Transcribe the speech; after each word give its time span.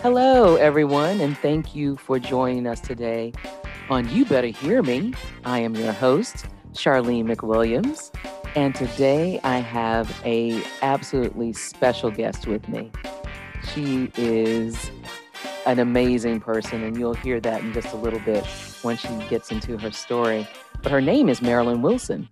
Hello, 0.00 0.54
everyone, 0.54 1.20
and 1.20 1.36
thank 1.36 1.74
you 1.74 1.96
for 1.96 2.20
joining 2.20 2.68
us 2.68 2.78
today 2.80 3.32
on 3.90 4.08
You 4.10 4.24
Better 4.24 4.46
Hear 4.46 4.80
Me. 4.80 5.12
I 5.44 5.58
am 5.58 5.74
your 5.74 5.90
host, 5.90 6.46
Charlene 6.72 7.24
McWilliams, 7.24 8.14
and 8.54 8.76
today 8.76 9.40
I 9.42 9.58
have 9.58 10.22
a 10.24 10.62
absolutely 10.82 11.52
special 11.52 12.12
guest 12.12 12.46
with 12.46 12.68
me. 12.68 12.92
She 13.74 14.12
is 14.16 14.88
an 15.66 15.80
amazing 15.80 16.42
person, 16.42 16.84
and 16.84 16.96
you'll 16.96 17.14
hear 17.14 17.40
that 17.40 17.60
in 17.62 17.72
just 17.72 17.92
a 17.92 17.96
little 17.96 18.20
bit 18.20 18.46
when 18.82 18.96
she 18.96 19.08
gets 19.28 19.50
into 19.50 19.76
her 19.78 19.90
story. 19.90 20.46
But 20.80 20.92
her 20.92 21.00
name 21.00 21.28
is 21.28 21.42
Marilyn 21.42 21.82
Wilson. 21.82 22.28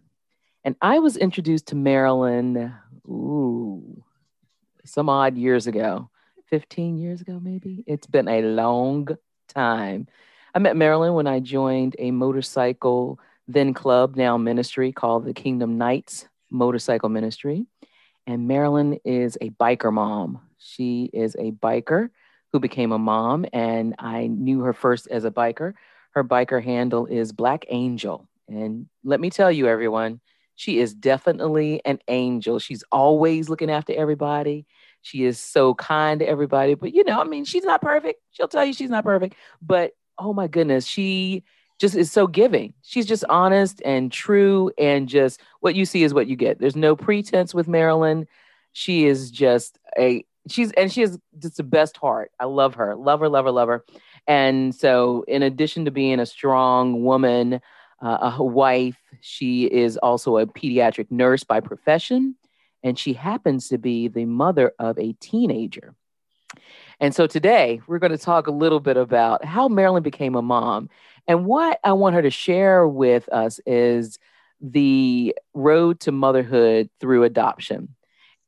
And 0.62 0.76
I 0.82 1.00
was 1.00 1.16
introduced 1.16 1.66
to 1.66 1.74
Marilyn, 1.74 2.72
ooh, 3.08 4.04
some 4.84 5.08
odd 5.08 5.36
years 5.36 5.66
ago, 5.66 6.08
15 6.48 6.96
years 6.96 7.20
ago, 7.20 7.40
maybe. 7.42 7.84
It's 7.86 8.06
been 8.06 8.28
a 8.28 8.42
long 8.42 9.08
time. 9.48 10.06
I 10.54 10.58
met 10.58 10.76
Marilyn 10.76 11.14
when 11.14 11.26
I 11.26 11.40
joined 11.40 11.96
a 11.98 12.10
motorcycle, 12.10 13.18
then 13.48 13.74
club, 13.74 14.16
now 14.16 14.36
ministry 14.36 14.92
called 14.92 15.24
the 15.24 15.34
Kingdom 15.34 15.78
Knights 15.78 16.28
Motorcycle 16.50 17.08
Ministry. 17.08 17.66
And 18.26 18.48
Marilyn 18.48 18.98
is 19.04 19.36
a 19.40 19.50
biker 19.50 19.92
mom. 19.92 20.40
She 20.58 21.10
is 21.12 21.34
a 21.36 21.52
biker 21.52 22.10
who 22.52 22.60
became 22.60 22.92
a 22.92 22.98
mom, 22.98 23.44
and 23.52 23.94
I 23.98 24.28
knew 24.28 24.60
her 24.60 24.72
first 24.72 25.08
as 25.08 25.24
a 25.24 25.30
biker. 25.30 25.74
Her 26.12 26.24
biker 26.24 26.62
handle 26.62 27.06
is 27.06 27.32
Black 27.32 27.66
Angel. 27.68 28.26
And 28.48 28.86
let 29.04 29.20
me 29.20 29.30
tell 29.30 29.52
you, 29.52 29.68
everyone, 29.68 30.20
she 30.54 30.78
is 30.78 30.94
definitely 30.94 31.82
an 31.84 31.98
angel. 32.08 32.58
She's 32.58 32.82
always 32.90 33.48
looking 33.48 33.70
after 33.70 33.92
everybody. 33.92 34.66
She 35.06 35.24
is 35.24 35.38
so 35.38 35.74
kind 35.74 36.18
to 36.18 36.28
everybody. 36.28 36.74
But, 36.74 36.92
you 36.92 37.04
know, 37.04 37.20
I 37.20 37.24
mean, 37.24 37.44
she's 37.44 37.62
not 37.62 37.80
perfect. 37.80 38.20
She'll 38.32 38.48
tell 38.48 38.64
you 38.64 38.72
she's 38.72 38.90
not 38.90 39.04
perfect. 39.04 39.36
But, 39.62 39.92
oh 40.18 40.32
my 40.32 40.48
goodness, 40.48 40.84
she 40.84 41.44
just 41.78 41.94
is 41.94 42.10
so 42.10 42.26
giving. 42.26 42.74
She's 42.82 43.06
just 43.06 43.24
honest 43.28 43.80
and 43.84 44.10
true. 44.10 44.72
And 44.78 45.08
just 45.08 45.40
what 45.60 45.76
you 45.76 45.84
see 45.84 46.02
is 46.02 46.12
what 46.12 46.26
you 46.26 46.34
get. 46.34 46.58
There's 46.58 46.74
no 46.74 46.96
pretense 46.96 47.54
with 47.54 47.68
Marilyn. 47.68 48.26
She 48.72 49.06
is 49.06 49.30
just 49.30 49.78
a 49.96 50.24
she's 50.48 50.72
and 50.72 50.92
she 50.92 51.02
has 51.02 51.18
just 51.38 51.56
the 51.56 51.62
best 51.62 51.96
heart. 51.96 52.32
I 52.40 52.46
love 52.46 52.74
her, 52.74 52.96
love 52.96 53.20
her, 53.20 53.28
love 53.28 53.44
her, 53.44 53.52
love 53.52 53.68
her. 53.68 53.84
And 54.26 54.74
so, 54.74 55.24
in 55.28 55.42
addition 55.42 55.84
to 55.84 55.92
being 55.92 56.18
a 56.18 56.26
strong 56.26 57.04
woman, 57.04 57.60
uh, 58.02 58.32
a 58.38 58.44
wife, 58.44 58.96
she 59.20 59.66
is 59.66 59.96
also 59.98 60.38
a 60.38 60.46
pediatric 60.46 61.10
nurse 61.10 61.44
by 61.44 61.60
profession, 61.60 62.34
and 62.86 62.96
she 62.96 63.14
happens 63.14 63.68
to 63.68 63.78
be 63.78 64.06
the 64.06 64.26
mother 64.26 64.72
of 64.78 64.96
a 64.96 65.12
teenager. 65.14 65.94
And 67.00 67.12
so 67.12 67.26
today 67.26 67.80
we're 67.88 67.98
going 67.98 68.12
to 68.12 68.18
talk 68.18 68.46
a 68.46 68.52
little 68.52 68.78
bit 68.78 68.96
about 68.96 69.44
how 69.44 69.66
Marilyn 69.66 70.04
became 70.04 70.36
a 70.36 70.40
mom. 70.40 70.88
And 71.26 71.46
what 71.46 71.80
I 71.82 71.92
want 71.92 72.14
her 72.14 72.22
to 72.22 72.30
share 72.30 72.86
with 72.86 73.28
us 73.30 73.58
is 73.66 74.20
the 74.60 75.34
road 75.52 75.98
to 76.00 76.12
motherhood 76.12 76.88
through 77.00 77.24
adoption. 77.24 77.96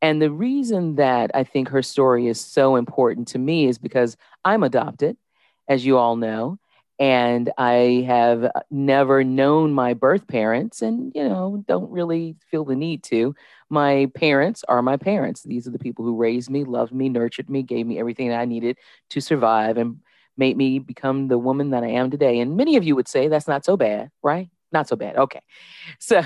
And 0.00 0.22
the 0.22 0.30
reason 0.30 0.94
that 0.94 1.32
I 1.34 1.42
think 1.42 1.68
her 1.70 1.82
story 1.82 2.28
is 2.28 2.40
so 2.40 2.76
important 2.76 3.26
to 3.28 3.38
me 3.38 3.66
is 3.66 3.76
because 3.76 4.16
I'm 4.44 4.62
adopted, 4.62 5.16
as 5.66 5.84
you 5.84 5.98
all 5.98 6.14
know, 6.14 6.60
and 7.00 7.50
I 7.58 8.04
have 8.06 8.50
never 8.70 9.22
known 9.22 9.72
my 9.72 9.94
birth 9.94 10.26
parents 10.26 10.82
and, 10.82 11.12
you 11.14 11.28
know, 11.28 11.64
don't 11.66 11.90
really 11.90 12.36
feel 12.50 12.64
the 12.64 12.76
need 12.76 13.02
to. 13.04 13.34
My 13.70 14.10
parents 14.14 14.64
are 14.68 14.82
my 14.82 14.96
parents. 14.96 15.42
These 15.42 15.66
are 15.66 15.70
the 15.70 15.78
people 15.78 16.04
who 16.04 16.16
raised 16.16 16.50
me, 16.50 16.64
loved 16.64 16.92
me, 16.92 17.08
nurtured 17.08 17.50
me, 17.50 17.62
gave 17.62 17.86
me 17.86 17.98
everything 17.98 18.32
I 18.32 18.44
needed 18.44 18.78
to 19.10 19.20
survive 19.20 19.76
and 19.76 19.98
made 20.36 20.56
me 20.56 20.78
become 20.78 21.28
the 21.28 21.38
woman 21.38 21.70
that 21.70 21.82
I 21.82 21.88
am 21.88 22.10
today. 22.10 22.40
And 22.40 22.56
many 22.56 22.76
of 22.76 22.84
you 22.84 22.94
would 22.96 23.08
say 23.08 23.28
that's 23.28 23.48
not 23.48 23.64
so 23.64 23.76
bad, 23.76 24.10
right? 24.22 24.48
Not 24.72 24.88
so 24.88 24.96
bad. 24.96 25.16
Okay. 25.16 25.40
So, 25.98 26.22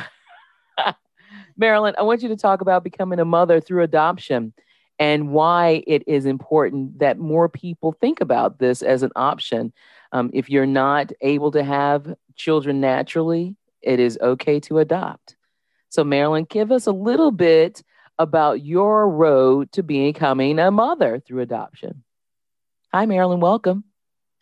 Marilyn, 1.56 1.94
I 1.98 2.02
want 2.02 2.22
you 2.22 2.28
to 2.28 2.36
talk 2.36 2.60
about 2.60 2.84
becoming 2.84 3.18
a 3.18 3.24
mother 3.24 3.60
through 3.60 3.82
adoption 3.82 4.52
and 4.98 5.30
why 5.30 5.82
it 5.86 6.04
is 6.06 6.26
important 6.26 6.98
that 6.98 7.18
more 7.18 7.48
people 7.48 7.92
think 8.00 8.20
about 8.20 8.58
this 8.58 8.82
as 8.82 9.02
an 9.02 9.10
option. 9.16 9.72
Um, 10.12 10.30
if 10.32 10.50
you're 10.50 10.66
not 10.66 11.10
able 11.22 11.50
to 11.52 11.64
have 11.64 12.14
children 12.36 12.80
naturally, 12.80 13.56
it 13.80 13.98
is 13.98 14.18
okay 14.20 14.60
to 14.60 14.78
adopt. 14.78 15.36
So, 15.92 16.04
Marilyn, 16.04 16.46
give 16.48 16.72
us 16.72 16.86
a 16.86 16.90
little 16.90 17.30
bit 17.30 17.82
about 18.18 18.64
your 18.64 19.06
road 19.10 19.70
to 19.72 19.82
becoming 19.82 20.58
a 20.58 20.70
mother 20.70 21.20
through 21.20 21.42
adoption. 21.42 22.02
Hi, 22.94 23.04
Marilyn. 23.04 23.40
Welcome. 23.40 23.84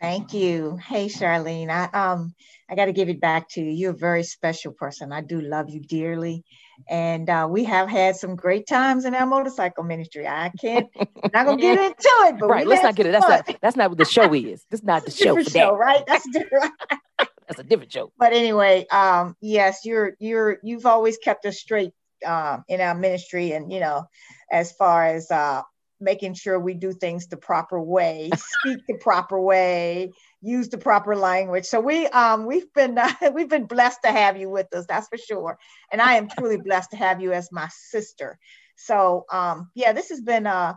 Thank 0.00 0.33
you. 0.33 0.77
Hey, 0.77 1.06
Charlene. 1.06 1.69
I 1.69 1.87
um 1.93 2.37
I 2.71 2.77
got 2.77 2.84
to 2.84 2.93
give 2.93 3.09
it 3.09 3.21
back 3.21 3.49
to 3.50 3.61
you. 3.61 3.72
You're 3.72 3.91
a 3.91 3.97
very 3.97 4.22
special 4.22 4.72
person. 4.72 5.12
I 5.12 5.22
do 5.22 5.41
love 5.41 5.69
you 5.69 5.81
dearly, 5.81 6.44
and 6.88 7.28
uh, 7.28 7.49
we 7.50 7.65
have 7.65 7.88
had 7.88 8.15
some 8.15 8.37
great 8.37 8.69
times 8.69 9.05
in 9.05 9.17
our 9.17 9.27
motorcycle 9.27 9.82
ministry. 9.82 10.28
I 10.28 10.53
can't 10.61 10.87
I'm 11.00 11.31
not 11.34 11.47
gonna 11.47 11.61
get 11.61 11.78
into 11.84 11.97
it, 11.99 12.38
but 12.38 12.49
right. 12.49 12.65
Let's 12.65 12.84
not 12.84 12.94
get 12.94 13.06
it. 13.06 13.11
That's 13.11 13.28
not 13.28 13.56
that's 13.61 13.77
not 13.77 13.91
what 13.91 13.99
the 13.99 14.05
show 14.05 14.32
is. 14.32 14.65
This 14.71 14.81
is 14.81 14.84
not 14.84 15.05
the 15.05 15.11
show. 15.11 15.43
Show, 15.43 15.75
right? 15.75 16.05
That's 16.06 16.28
different. 16.31 16.72
That's 17.50 17.61
a 17.61 17.65
different 17.65 17.91
joke. 17.91 18.12
But 18.16 18.33
anyway, 18.33 18.87
um, 18.93 19.37
yes, 19.41 19.81
you're 19.84 20.12
you're 20.21 20.59
you've 20.62 20.87
always 20.87 21.19
kept 21.19 21.44
us 21.47 21.59
straight 21.59 21.93
um, 22.25 22.65
in 22.69 22.81
our 22.81 22.94
ministry, 22.94 23.53
and 23.53 23.72
you 23.72 23.81
know, 23.81 24.05
as 24.53 24.71
far 24.71 25.05
as 25.05 25.31
uh, 25.33 25.62
making 26.00 26.34
sure 26.34 26.61
we 26.61 26.75
do 26.75 26.93
things 26.93 27.27
the 27.27 27.37
proper 27.37 27.83
way, 27.83 28.31
speak 28.37 28.78
the 28.87 28.99
proper 28.99 29.41
way, 29.41 30.12
use 30.41 30.69
the 30.69 30.78
proper 30.78 31.16
language. 31.16 31.65
So 31.65 31.81
we 31.81 32.06
um 32.06 32.47
we've 32.47 32.72
been 32.72 32.97
uh, 32.97 33.11
we've 33.34 33.49
been 33.49 33.67
blessed 33.67 33.99
to 34.05 34.12
have 34.12 34.37
you 34.37 34.49
with 34.49 34.72
us, 34.72 34.87
that's 34.88 35.09
for 35.09 35.19
sure. 35.19 35.59
And 35.91 36.00
I 36.00 36.15
am 36.15 36.28
truly 36.28 36.56
blessed 36.56 36.93
to 36.93 36.97
have 36.99 37.21
you 37.21 37.32
as 37.32 37.50
my 37.50 37.69
sister. 37.72 38.38
So 38.77 39.25
um 39.32 39.72
yeah, 39.75 39.93
this 39.93 40.11
has 40.11 40.21
been 40.21 40.47
uh 40.47 40.75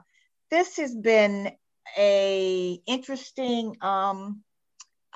this 0.49 0.77
has 0.77 0.95
been 0.95 1.51
a 1.97 2.79
interesting 2.87 3.77
um 3.81 4.41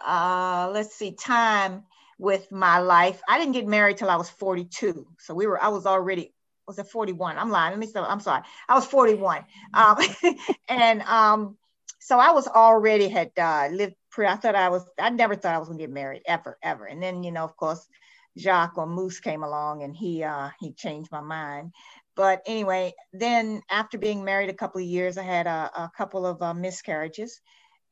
uh 0.08 0.72
let's 0.74 0.96
see 0.96 1.14
time 1.14 1.84
with 2.20 2.52
my 2.52 2.80
life. 2.80 3.22
I 3.30 3.40
didn't 3.40 3.54
get 3.54 3.68
married 3.68 3.98
till 3.98 4.12
I 4.12 4.18
was 4.18 4.30
42. 4.32 5.08
So 5.20 5.36
we 5.36 5.48
were 5.48 5.64
I 5.64 5.70
was 5.70 5.88
already 5.88 6.34
was 6.68 6.80
it 6.80 6.88
41? 6.88 7.38
I'm 7.38 7.52
lying. 7.52 7.72
Let 7.74 7.80
me 7.80 7.88
say, 7.88 8.00
I'm 8.02 8.22
sorry. 8.22 8.44
I 8.70 8.76
was 8.76 8.86
41. 8.88 9.46
Um, 9.74 9.98
and 10.70 11.04
um, 11.04 11.58
so 12.00 12.20
I 12.20 12.32
was 12.32 12.48
already 12.48 13.10
had 13.10 13.32
uh, 13.38 13.70
lived 13.72 13.96
pre, 14.12 14.28
I 14.28 14.38
thought 14.38 14.56
I 14.56 14.70
was, 14.70 14.86
I 15.00 15.12
never 15.12 15.36
thought 15.36 15.56
I 15.56 15.60
was 15.60 15.70
gonna 15.70 15.80
get 15.80 15.92
married 15.92 16.24
ever, 16.28 16.58
ever. 16.64 16.86
And 16.86 17.04
then, 17.04 17.24
you 17.24 17.32
know, 17.34 17.46
of 17.46 17.58
course, 17.58 17.86
Jacques 18.38 18.78
or 18.78 18.88
Moose 18.88 19.20
came 19.22 19.44
along 19.44 19.84
and 19.84 19.96
he 19.96 20.24
uh, 20.24 20.50
he 20.60 20.74
changed 20.74 21.12
my 21.12 21.22
mind. 21.22 21.74
But 22.16 22.44
anyway, 22.48 22.94
then 23.14 23.62
after 23.70 23.98
being 24.00 24.24
married 24.26 24.50
a 24.50 24.54
couple 24.56 24.82
of 24.82 24.88
years, 24.88 25.18
I 25.20 25.24
had 25.24 25.48
a, 25.48 25.72
a 25.76 25.92
couple 25.98 26.26
of 26.26 26.42
uh, 26.42 26.54
miscarriages, 26.54 27.42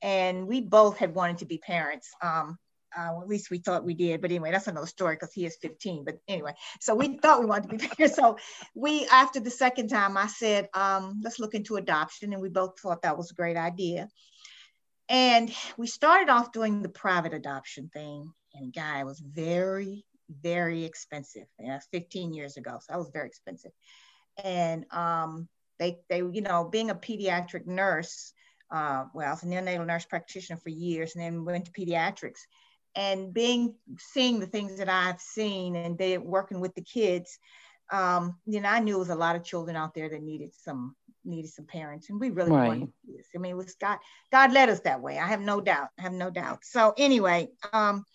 and 0.06 0.48
we 0.48 0.62
both 0.62 0.98
had 0.98 1.16
wanted 1.16 1.40
to 1.40 1.46
be 1.46 1.58
parents. 1.58 2.12
Um, 2.22 2.60
uh, 2.96 3.20
at 3.22 3.28
least 3.28 3.50
we 3.50 3.58
thought 3.58 3.84
we 3.84 3.96
did. 3.96 4.22
But 4.22 4.30
anyway, 4.30 4.52
that's 4.52 4.68
another 4.68 4.86
story 4.86 5.16
because 5.16 5.34
he 5.34 5.48
is 5.48 5.58
15. 5.64 6.06
But 6.06 6.20
anyway, 6.28 6.54
so 6.80 6.94
we 6.94 7.18
thought 7.22 7.40
we 7.40 7.48
wanted 7.48 7.72
to 7.72 7.76
be 7.76 7.88
parents. 7.96 8.16
So 8.16 8.38
we, 8.76 9.08
after 9.08 9.40
the 9.40 9.50
second 9.50 9.90
time, 9.90 10.16
I 10.16 10.28
said, 10.28 10.70
um, 10.76 11.22
let's 11.24 11.40
look 11.40 11.56
into 11.56 11.78
adoption. 11.78 12.34
And 12.34 12.42
we 12.42 12.50
both 12.50 12.80
thought 12.80 13.02
that 13.02 13.18
was 13.18 13.32
a 13.32 13.34
great 13.34 13.58
idea. 13.58 14.08
And 15.10 15.52
we 15.76 15.88
started 15.88 16.30
off 16.30 16.52
doing 16.52 16.84
the 16.84 16.90
private 16.90 17.34
adoption 17.34 17.90
thing. 17.92 18.32
And 18.54 18.72
guy, 18.72 19.04
was 19.06 19.20
very, 19.20 20.06
very 20.30 20.86
expensive. 20.86 21.48
And 21.58 21.72
that's 21.72 21.88
15 21.92 22.32
years 22.32 22.58
ago. 22.58 22.78
So 22.80 22.86
that 22.94 23.00
was 23.00 23.10
very 23.12 23.28
expensive. 23.28 23.72
And 24.44 24.86
um, 24.92 25.50
they, 25.80 25.98
they, 26.10 26.20
you 26.20 26.42
know, 26.42 26.64
being 26.64 26.92
a 26.92 26.96
pediatric 26.96 27.66
nurse, 27.66 28.34
uh, 28.72 29.06
well, 29.14 29.28
I 29.28 29.32
was 29.32 29.44
a 29.44 29.46
neonatal 29.46 29.86
nurse 29.86 30.06
practitioner 30.06 30.60
for 30.60 30.70
years 30.70 31.16
and 31.16 31.24
then 31.24 31.46
went 31.46 31.66
to 31.66 31.72
pediatrics 31.72 32.40
and 32.96 33.34
being 33.34 33.76
seeing 33.98 34.40
the 34.40 34.48
things 34.48 34.78
that 34.78 34.90
I've 34.90 35.20
seen 35.20 35.76
and 35.76 35.98
they 35.98 36.18
working 36.18 36.60
with 36.60 36.74
the 36.76 36.82
kids, 36.82 37.38
um, 37.92 38.38
you 38.46 38.62
know, 38.62 38.70
I 38.70 38.80
knew 38.80 38.96
it 38.96 39.00
was 39.00 39.10
a 39.10 39.16
lot 39.16 39.36
of 39.36 39.44
children 39.44 39.76
out 39.76 39.94
there 39.94 40.10
that 40.10 40.24
needed 40.24 40.54
some 40.56 40.96
needed 41.24 41.52
some 41.52 41.66
parents, 41.66 42.10
and 42.10 42.20
we 42.20 42.30
really 42.30 42.52
right. 42.52 42.68
wanted 42.68 42.94
this. 43.04 43.28
I 43.36 43.40
mean, 43.40 43.52
it 43.52 43.58
was 43.58 43.76
God. 43.76 43.98
God 44.32 44.54
led 44.54 44.70
us 44.70 44.82
that 44.82 45.02
way. 45.02 45.20
I 45.20 45.28
have 45.28 45.42
no 45.42 45.60
doubt. 45.60 45.90
I 46.00 46.04
have 46.04 46.14
no 46.14 46.30
doubt. 46.30 46.60
So 46.64 46.94
anyway, 46.98 47.50
um, 47.74 48.06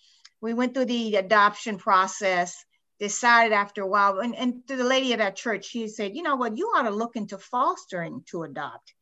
we 0.41 0.55
went 0.55 0.75
through 0.75 0.87
the 0.87 1.17
adoption 1.17 1.79
process. 1.79 2.64
Decided 2.99 3.55
after 3.55 3.81
a 3.81 3.87
while, 3.87 4.19
and, 4.19 4.37
and 4.37 4.67
to 4.69 4.76
the 4.76 4.85
lady 4.85 5.14
at 5.14 5.23
our 5.23 5.31
church, 5.31 5.64
she 5.64 5.88
said, 5.88 6.14
"You 6.14 6.23
know 6.23 6.37
what? 6.37 6.58
You 6.58 6.67
ought 6.76 6.82
to 6.82 6.91
look 6.91 7.17
into 7.17 7.38
fostering 7.38 8.23
to 8.26 8.43
adopt." 8.43 8.93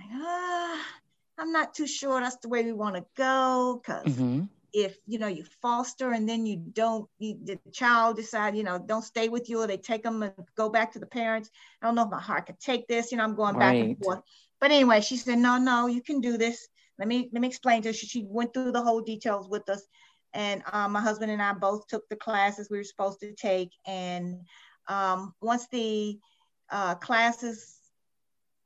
I, 0.00 0.78
uh, 0.78 1.42
I'm 1.42 1.52
not 1.52 1.74
too 1.74 1.86
sure 1.86 2.20
that's 2.20 2.36
the 2.36 2.48
way 2.48 2.64
we 2.64 2.72
want 2.72 2.96
to 2.96 3.04
go 3.16 3.80
because 3.82 4.20
mm-hmm 4.20 4.44
if 4.74 4.98
you 5.06 5.18
know 5.18 5.28
you 5.28 5.44
foster 5.62 6.12
and 6.12 6.28
then 6.28 6.44
you 6.44 6.56
don't 6.74 7.08
you, 7.18 7.38
the 7.42 7.58
child 7.72 8.16
decide 8.16 8.54
you 8.54 8.62
know 8.62 8.78
don't 8.78 9.02
stay 9.02 9.30
with 9.30 9.48
you 9.48 9.62
or 9.62 9.66
they 9.66 9.78
take 9.78 10.02
them 10.02 10.22
and 10.22 10.32
go 10.56 10.68
back 10.68 10.92
to 10.92 10.98
the 10.98 11.06
parents 11.06 11.48
i 11.80 11.86
don't 11.86 11.94
know 11.94 12.04
if 12.04 12.10
my 12.10 12.20
heart 12.20 12.44
could 12.44 12.60
take 12.60 12.86
this 12.86 13.10
you 13.10 13.16
know 13.16 13.24
i'm 13.24 13.34
going 13.34 13.56
back 13.56 13.80
and 13.80 13.96
forth 13.96 14.20
but 14.60 14.70
anyway 14.70 15.00
she 15.00 15.16
said 15.16 15.38
no 15.38 15.56
no 15.56 15.86
you 15.86 16.02
can 16.02 16.20
do 16.20 16.36
this 16.36 16.68
let 16.98 17.08
me 17.08 17.30
let 17.32 17.40
me 17.40 17.48
explain 17.48 17.82
to 17.82 17.88
her. 17.88 17.92
She, 17.92 18.06
she 18.06 18.24
went 18.28 18.52
through 18.52 18.72
the 18.72 18.82
whole 18.82 19.00
details 19.00 19.48
with 19.48 19.68
us, 19.68 19.86
and 20.34 20.62
um, 20.72 20.92
my 20.92 21.00
husband 21.00 21.30
and 21.30 21.40
I 21.40 21.52
both 21.52 21.86
took 21.86 22.08
the 22.08 22.16
classes 22.16 22.68
we 22.70 22.78
were 22.78 22.84
supposed 22.84 23.20
to 23.20 23.32
take. 23.34 23.70
And 23.86 24.40
um, 24.88 25.34
once 25.40 25.68
the 25.68 26.18
uh, 26.70 26.96
classes 26.96 27.77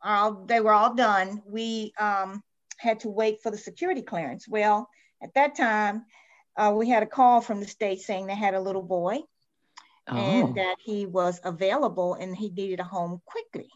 all, 0.05 0.45
they 0.47 0.61
were 0.61 0.73
all 0.73 0.95
done, 0.95 1.43
we 1.47 1.93
um, 1.99 2.43
had 2.79 3.01
to 3.01 3.09
wait 3.09 3.43
for 3.43 3.51
the 3.51 3.59
security 3.59 4.03
clearance. 4.03 4.49
Well, 4.49 4.89
at 5.23 5.35
that 5.35 5.57
time, 5.57 6.05
uh, 6.57 6.73
we 6.77 6.89
had 6.89 7.03
a 7.03 7.07
call 7.07 7.41
from 7.41 7.61
the 7.61 7.67
state 7.67 8.01
saying 8.01 8.27
they 8.27 8.35
had 8.35 8.55
a 8.55 8.61
little 8.61 8.83
boy 8.83 9.21
oh. 10.09 10.17
and 10.17 10.55
that 10.57 10.77
he 10.85 11.07
was 11.07 11.41
available 11.45 12.15
and 12.15 12.37
he 12.37 12.51
needed 12.51 12.81
a 12.81 12.85
home 12.85 13.21
quickly. 13.25 13.71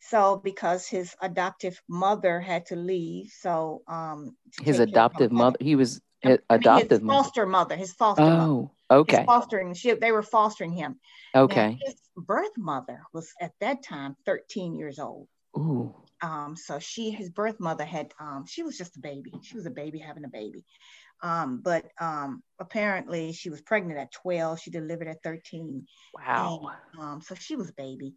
So 0.00 0.40
because 0.42 0.86
his 0.86 1.14
adoptive 1.20 1.80
mother 1.88 2.40
had 2.40 2.66
to 2.66 2.76
leave, 2.76 3.32
so 3.40 3.82
um, 3.88 4.36
his 4.62 4.78
adoptive 4.78 5.32
mother, 5.32 5.56
he 5.60 5.74
was 5.74 6.00
his 6.20 6.38
adoptive 6.50 7.00
his 7.00 7.08
foster 7.08 7.46
mother. 7.46 7.74
mother, 7.74 7.76
his 7.76 7.92
foster 7.92 8.22
oh, 8.22 8.72
mother. 8.90 9.00
okay. 9.02 9.16
His 9.18 9.26
fostering, 9.26 9.74
she, 9.74 9.92
they 9.94 10.12
were 10.12 10.22
fostering 10.22 10.72
him. 10.72 11.00
Okay. 11.34 11.70
Now, 11.70 11.78
his 11.84 11.94
birth 12.16 12.56
mother 12.56 13.02
was 13.12 13.32
at 13.40 13.52
that 13.60 13.82
time 13.82 14.16
13 14.26 14.76
years 14.76 14.98
old. 14.98 15.28
Ooh. 15.56 15.94
Um, 16.22 16.56
so 16.56 16.78
she, 16.78 17.10
his 17.10 17.30
birth 17.30 17.60
mother 17.60 17.84
had, 17.84 18.12
um, 18.18 18.46
she 18.46 18.62
was 18.62 18.78
just 18.78 18.96
a 18.96 19.00
baby. 19.00 19.32
She 19.42 19.56
was 19.56 19.66
a 19.66 19.70
baby 19.70 19.98
having 19.98 20.24
a 20.24 20.28
baby. 20.28 20.64
Um, 21.22 21.60
but 21.62 21.86
um, 22.00 22.42
apparently 22.58 23.32
she 23.32 23.50
was 23.50 23.60
pregnant 23.60 23.98
at 23.98 24.12
12. 24.12 24.60
She 24.60 24.70
delivered 24.70 25.08
at 25.08 25.22
13. 25.22 25.86
Wow. 26.14 26.70
And, 26.94 27.02
um, 27.02 27.20
so 27.20 27.34
she 27.34 27.56
was 27.56 27.70
a 27.70 27.74
baby. 27.74 28.14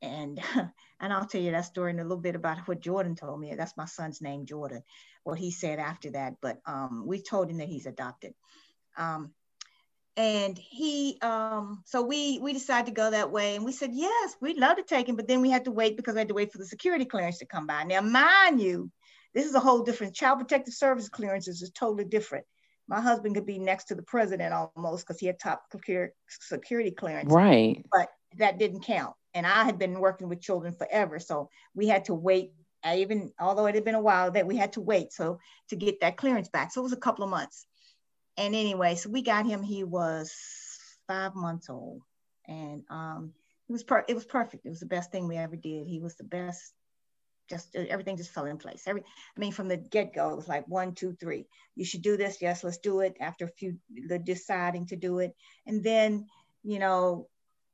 And 0.00 0.40
and 1.00 1.12
I'll 1.12 1.26
tell 1.26 1.40
you 1.40 1.52
that 1.52 1.64
story 1.64 1.90
in 1.90 2.00
a 2.00 2.04
little 2.04 2.18
bit 2.18 2.34
about 2.34 2.66
what 2.68 2.80
Jordan 2.80 3.14
told 3.14 3.40
me. 3.40 3.54
That's 3.54 3.76
my 3.76 3.86
son's 3.86 4.20
name, 4.20 4.46
Jordan. 4.46 4.82
What 5.24 5.38
he 5.38 5.50
said 5.50 5.78
after 5.78 6.10
that. 6.10 6.34
But 6.40 6.58
um, 6.66 7.04
we 7.06 7.22
told 7.22 7.50
him 7.50 7.58
that 7.58 7.68
he's 7.68 7.86
adopted. 7.86 8.34
Um, 8.96 9.32
and 10.16 10.58
he 10.58 11.18
um 11.22 11.82
so 11.86 12.02
we 12.02 12.38
we 12.40 12.52
decided 12.52 12.86
to 12.86 12.92
go 12.92 13.10
that 13.10 13.30
way 13.30 13.56
and 13.56 13.64
we 13.64 13.72
said 13.72 13.90
yes 13.92 14.36
we'd 14.42 14.58
love 14.58 14.76
to 14.76 14.82
take 14.82 15.08
him 15.08 15.16
but 15.16 15.26
then 15.26 15.40
we 15.40 15.50
had 15.50 15.64
to 15.64 15.70
wait 15.70 15.96
because 15.96 16.14
we 16.14 16.18
had 16.18 16.28
to 16.28 16.34
wait 16.34 16.52
for 16.52 16.58
the 16.58 16.66
security 16.66 17.04
clearance 17.04 17.38
to 17.38 17.46
come 17.46 17.66
by 17.66 17.82
now 17.82 18.00
mind 18.00 18.60
you 18.60 18.90
this 19.34 19.46
is 19.46 19.54
a 19.54 19.60
whole 19.60 19.82
different 19.82 20.14
child 20.14 20.38
protective 20.38 20.74
service 20.74 21.08
clearances 21.08 21.62
is 21.62 21.70
totally 21.70 22.04
different. 22.04 22.44
My 22.88 23.00
husband 23.00 23.34
could 23.34 23.46
be 23.46 23.58
next 23.58 23.84
to 23.84 23.94
the 23.94 24.02
president 24.02 24.52
almost 24.52 25.06
because 25.06 25.20
he 25.20 25.26
had 25.26 25.38
top 25.38 25.64
security 26.40 26.90
clearance. 26.90 27.32
Right. 27.32 27.84
But 27.90 28.08
that 28.38 28.58
didn't 28.58 28.84
count. 28.84 29.14
And 29.34 29.46
I 29.46 29.64
had 29.64 29.78
been 29.78 30.00
working 30.00 30.28
with 30.28 30.42
children 30.42 30.74
forever. 30.74 31.18
So 31.18 31.48
we 31.74 31.86
had 31.88 32.06
to 32.06 32.14
wait. 32.14 32.52
I 32.84 32.98
even, 32.98 33.32
although 33.40 33.66
it 33.66 33.76
had 33.76 33.84
been 33.84 33.94
a 33.94 34.00
while, 34.00 34.32
that 34.32 34.46
we 34.46 34.56
had 34.56 34.72
to 34.74 34.80
wait 34.80 35.12
so 35.12 35.38
to 35.68 35.76
get 35.76 36.00
that 36.00 36.16
clearance 36.16 36.48
back. 36.48 36.72
So 36.72 36.80
it 36.80 36.84
was 36.84 36.92
a 36.92 36.96
couple 36.96 37.24
of 37.24 37.30
months. 37.30 37.66
And 38.36 38.54
anyway, 38.54 38.94
so 38.94 39.10
we 39.10 39.22
got 39.22 39.46
him. 39.46 39.62
He 39.62 39.84
was 39.84 40.34
five 41.06 41.34
months 41.34 41.68
old, 41.68 42.02
and 42.46 42.82
um, 42.90 43.32
it 43.68 43.72
was 43.72 43.84
per- 43.84 44.04
it 44.08 44.14
was 44.14 44.24
perfect. 44.24 44.64
It 44.64 44.70
was 44.70 44.80
the 44.80 44.86
best 44.86 45.12
thing 45.12 45.28
we 45.28 45.36
ever 45.36 45.56
did. 45.56 45.86
He 45.86 46.00
was 46.00 46.16
the 46.16 46.24
best 46.24 46.72
just 47.48 47.74
everything 47.76 48.16
just 48.16 48.30
fell 48.30 48.46
in 48.46 48.56
place. 48.56 48.84
Every, 48.86 49.02
I 49.02 49.40
mean, 49.40 49.52
from 49.52 49.68
the 49.68 49.76
get 49.76 50.14
go, 50.14 50.30
it 50.30 50.36
was 50.36 50.48
like 50.48 50.66
one, 50.68 50.94
two, 50.94 51.14
three. 51.20 51.46
You 51.74 51.84
should 51.84 52.02
do 52.02 52.16
this. 52.16 52.38
Yes, 52.40 52.64
let's 52.64 52.78
do 52.78 53.00
it. 53.00 53.16
After 53.20 53.44
a 53.44 53.48
few, 53.48 53.78
the 54.08 54.18
deciding 54.18 54.86
to 54.86 54.96
do 54.96 55.18
it, 55.18 55.34
and 55.66 55.82
then 55.82 56.26
you 56.64 56.78
know, 56.78 57.28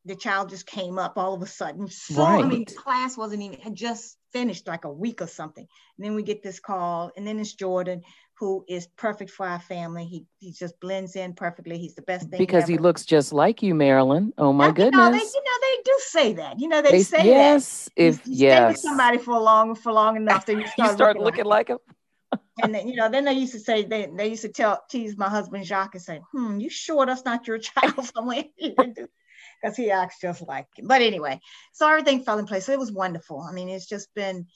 the 0.04 0.16
child 0.16 0.49
just 0.49 0.66
came 0.66 0.99
up 0.99 1.16
all 1.16 1.34
of 1.34 1.43
a 1.43 1.46
sudden. 1.46 1.88
So 2.08 2.22
right. 2.22 2.44
I 2.44 2.49
mean, 2.49 2.64
class 2.64 3.16
wasn't 3.16 3.43
even 3.43 3.61
had 3.61 3.75
just 3.75 4.16
finished 4.32 4.66
like 4.66 4.84
a 4.84 4.93
week 4.93 5.22
or 5.22 5.26
something. 5.26 5.66
And 5.96 6.06
then 6.06 6.14
we 6.14 6.22
get 6.22 6.43
this 6.43 6.61
call, 6.61 7.12
and 7.16 7.26
then 7.26 7.38
it's 7.38 7.54
Jordan, 7.54 8.02
who 8.38 8.64
is 8.69 8.87
perfect 8.96 9.31
for 9.31 9.46
our 9.46 9.58
family. 9.58 10.05
He 10.05 10.26
he 10.38 10.52
just 10.52 10.79
blends 10.81 11.17
in 11.17 11.35
perfectly. 11.35 11.79
He's 11.79 11.94
the 11.94 12.02
best 12.02 12.29
thing. 12.29 12.38
Because 12.38 12.69
he 12.69 12.79
looks 12.79 13.05
just 13.05 13.32
like 13.32 13.62
you, 13.62 13.75
Marilyn. 13.75 14.32
Oh 14.38 14.52
my 14.52 14.70
goodness. 14.70 14.93
You 14.93 14.99
know, 14.99 15.11
they, 15.11 15.19
you 15.19 15.44
know, 15.44 15.58
they 15.61 15.82
do 15.85 15.99
say 15.99 16.32
that. 16.35 16.61
You 16.61 16.69
know, 16.69 16.82
they, 16.82 16.90
they 16.93 17.02
say 17.02 17.25
yes, 17.25 17.85
that. 17.87 18.02
If 18.02 18.26
you, 18.26 18.32
you 18.32 18.38
yes, 18.38 18.82
somebody 18.82 19.19
for 19.19 19.38
long 19.38 19.75
for 19.75 19.93
long 19.93 20.17
enough, 20.17 20.46
then 20.46 20.61
you 20.61 20.67
start, 20.69 20.79
you 20.90 20.94
start 20.94 21.17
looking, 21.17 21.25
looking 21.25 21.44
like, 21.46 21.69
him. 21.69 21.79
and 22.62 22.75
then 22.75 22.88
you 22.88 22.94
know, 22.94 23.08
then 23.08 23.25
they 23.25 23.32
used 23.32 23.55
to 23.55 23.61
say 23.61 23.85
they, 23.85 24.06
they 24.06 24.29
used 24.29 24.43
to 24.43 24.49
tell 24.49 24.82
tease 24.88 25.17
my 25.19 25.29
husband 25.29 25.67
Jacques 25.67 25.94
and 25.94 26.02
say, 26.02 26.20
"Hmm, 26.32 26.61
you 26.61 26.70
sure 26.70 27.06
that's 27.06 27.25
not 27.25 27.46
your 27.49 27.58
child 27.58 28.05
somewhere?" 28.05 28.44
Because 28.56 29.76
he 29.76 29.90
acts 29.90 30.20
just 30.20 30.46
like 30.46 30.67
him. 30.76 30.87
But 30.87 31.02
anyway, 31.02 31.40
so 31.73 31.88
everything 31.88 32.23
fell 32.23 32.38
in 32.38 32.46
place. 32.46 32.67
So 32.67 32.73
it 32.73 32.79
was 32.79 32.93
wonderful. 32.93 33.40
I 33.40 33.52
mean, 33.52 33.69
it's 33.69 33.88
just 33.88 34.14
been. 34.14 34.46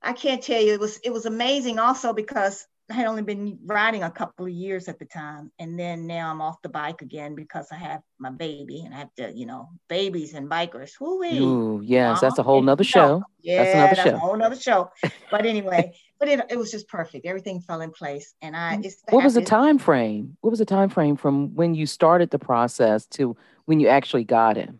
I 0.00 0.12
can't 0.12 0.42
tell 0.42 0.62
you. 0.62 0.74
It 0.74 0.80
was 0.80 0.98
it 0.98 1.12
was 1.12 1.26
amazing 1.26 1.80
also 1.80 2.12
because 2.12 2.64
I 2.90 2.94
had 2.94 3.06
only 3.06 3.22
been 3.22 3.58
riding 3.64 4.02
a 4.02 4.10
couple 4.10 4.44
of 4.44 4.52
years 4.52 4.88
at 4.88 4.98
the 4.98 5.06
time. 5.06 5.50
And 5.58 5.78
then 5.78 6.06
now 6.06 6.30
I'm 6.30 6.42
off 6.42 6.60
the 6.60 6.68
bike 6.68 7.00
again 7.00 7.34
because 7.34 7.68
I 7.72 7.76
have 7.76 8.02
my 8.18 8.30
baby 8.30 8.82
and 8.84 8.94
I 8.94 8.98
have 8.98 9.14
to, 9.14 9.32
you 9.32 9.46
know, 9.46 9.70
babies 9.88 10.34
and 10.34 10.50
bikers. 10.50 10.90
Ooh, 11.00 11.80
yes, 11.82 12.20
that's 12.20 12.38
a 12.38 12.42
whole 12.42 12.60
nother 12.60 12.84
show. 12.84 13.22
Yeah, 13.40 13.62
that's 13.62 13.74
another 13.74 13.94
that's 13.94 14.08
show. 14.10 14.14
a 14.16 14.18
whole 14.18 14.36
nother 14.36 14.56
show. 14.56 14.90
But 15.30 15.46
anyway, 15.46 15.94
but 16.18 16.28
it, 16.28 16.40
it 16.50 16.58
was 16.58 16.70
just 16.70 16.86
perfect. 16.88 17.24
Everything 17.24 17.60
fell 17.60 17.80
in 17.80 17.90
place. 17.90 18.34
And 18.42 18.54
I 18.54 18.78
it's 18.82 19.02
what 19.08 19.24
was 19.24 19.34
the 19.34 19.42
time 19.42 19.78
frame? 19.78 20.36
What 20.42 20.50
was 20.50 20.58
the 20.58 20.66
time 20.66 20.90
frame 20.90 21.16
from 21.16 21.54
when 21.54 21.74
you 21.74 21.86
started 21.86 22.30
the 22.30 22.38
process 22.38 23.06
to 23.06 23.34
when 23.64 23.80
you 23.80 23.88
actually 23.88 24.24
got 24.24 24.56
him? 24.56 24.78